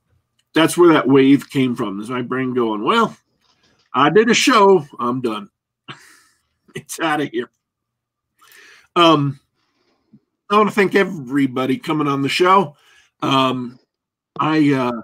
[0.56, 2.00] that's where that wave came from.
[2.00, 2.82] Is my brain going?
[2.82, 3.14] Well,
[3.92, 4.86] I did a show.
[4.98, 5.50] I'm done.
[6.74, 7.50] it's out of here.
[8.96, 9.38] Um,
[10.50, 12.74] I want to thank everybody coming on the show.
[13.20, 13.78] Um,
[14.40, 15.02] I uh,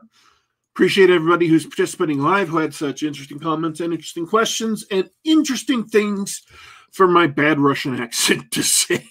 [0.75, 5.85] appreciate everybody who's participating live, who had such interesting comments and interesting questions and interesting
[5.85, 6.45] things
[6.93, 9.07] for my bad Russian accent to say.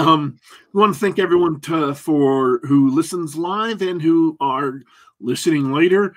[0.00, 0.38] Um,
[0.72, 4.80] we want to thank everyone to, for who listens live and who are
[5.20, 6.14] listening later.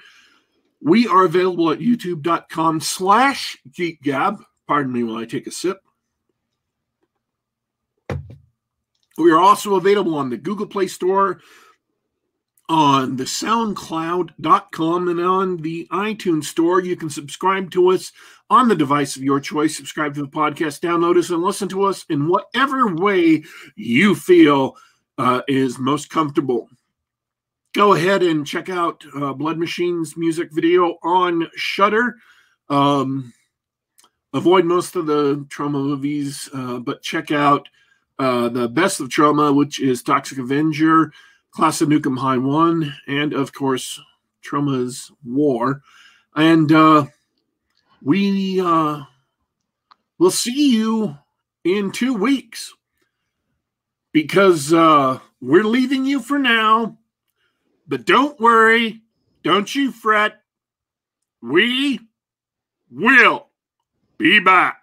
[0.81, 4.41] We are available at youtube.com slash geekgab.
[4.68, 5.81] Pardon me while I take a sip.
[9.18, 11.41] We are also available on the Google Play Store,
[12.69, 16.80] on the SoundCloud.com, and on the iTunes Store.
[16.81, 18.14] You can subscribe to us
[18.53, 19.75] on the device of your choice.
[19.75, 23.43] Subscribe to the podcast, download us, and listen to us in whatever way
[23.75, 24.77] you feel
[25.17, 26.69] uh, is most comfortable.
[27.73, 32.17] Go ahead and check out uh, Blood Machine's music video on Shudder.
[32.69, 33.34] Um,
[34.34, 37.67] avoid most of the Troma movies, uh, but check out
[38.19, 41.11] uh, the best of Troma, which is Toxic Avenger,
[41.49, 43.99] Class of Nuke 'Em High 1, and of course,
[44.45, 45.81] Troma's War.
[46.35, 47.07] And uh,
[48.03, 49.03] we uh,
[50.19, 51.17] will see you
[51.63, 52.73] in two weeks
[54.11, 56.97] because uh, we're leaving you for now.
[57.88, 59.01] But don't worry,
[59.43, 60.41] don't you fret.
[61.41, 61.99] We
[62.91, 63.47] will
[64.17, 64.82] be back.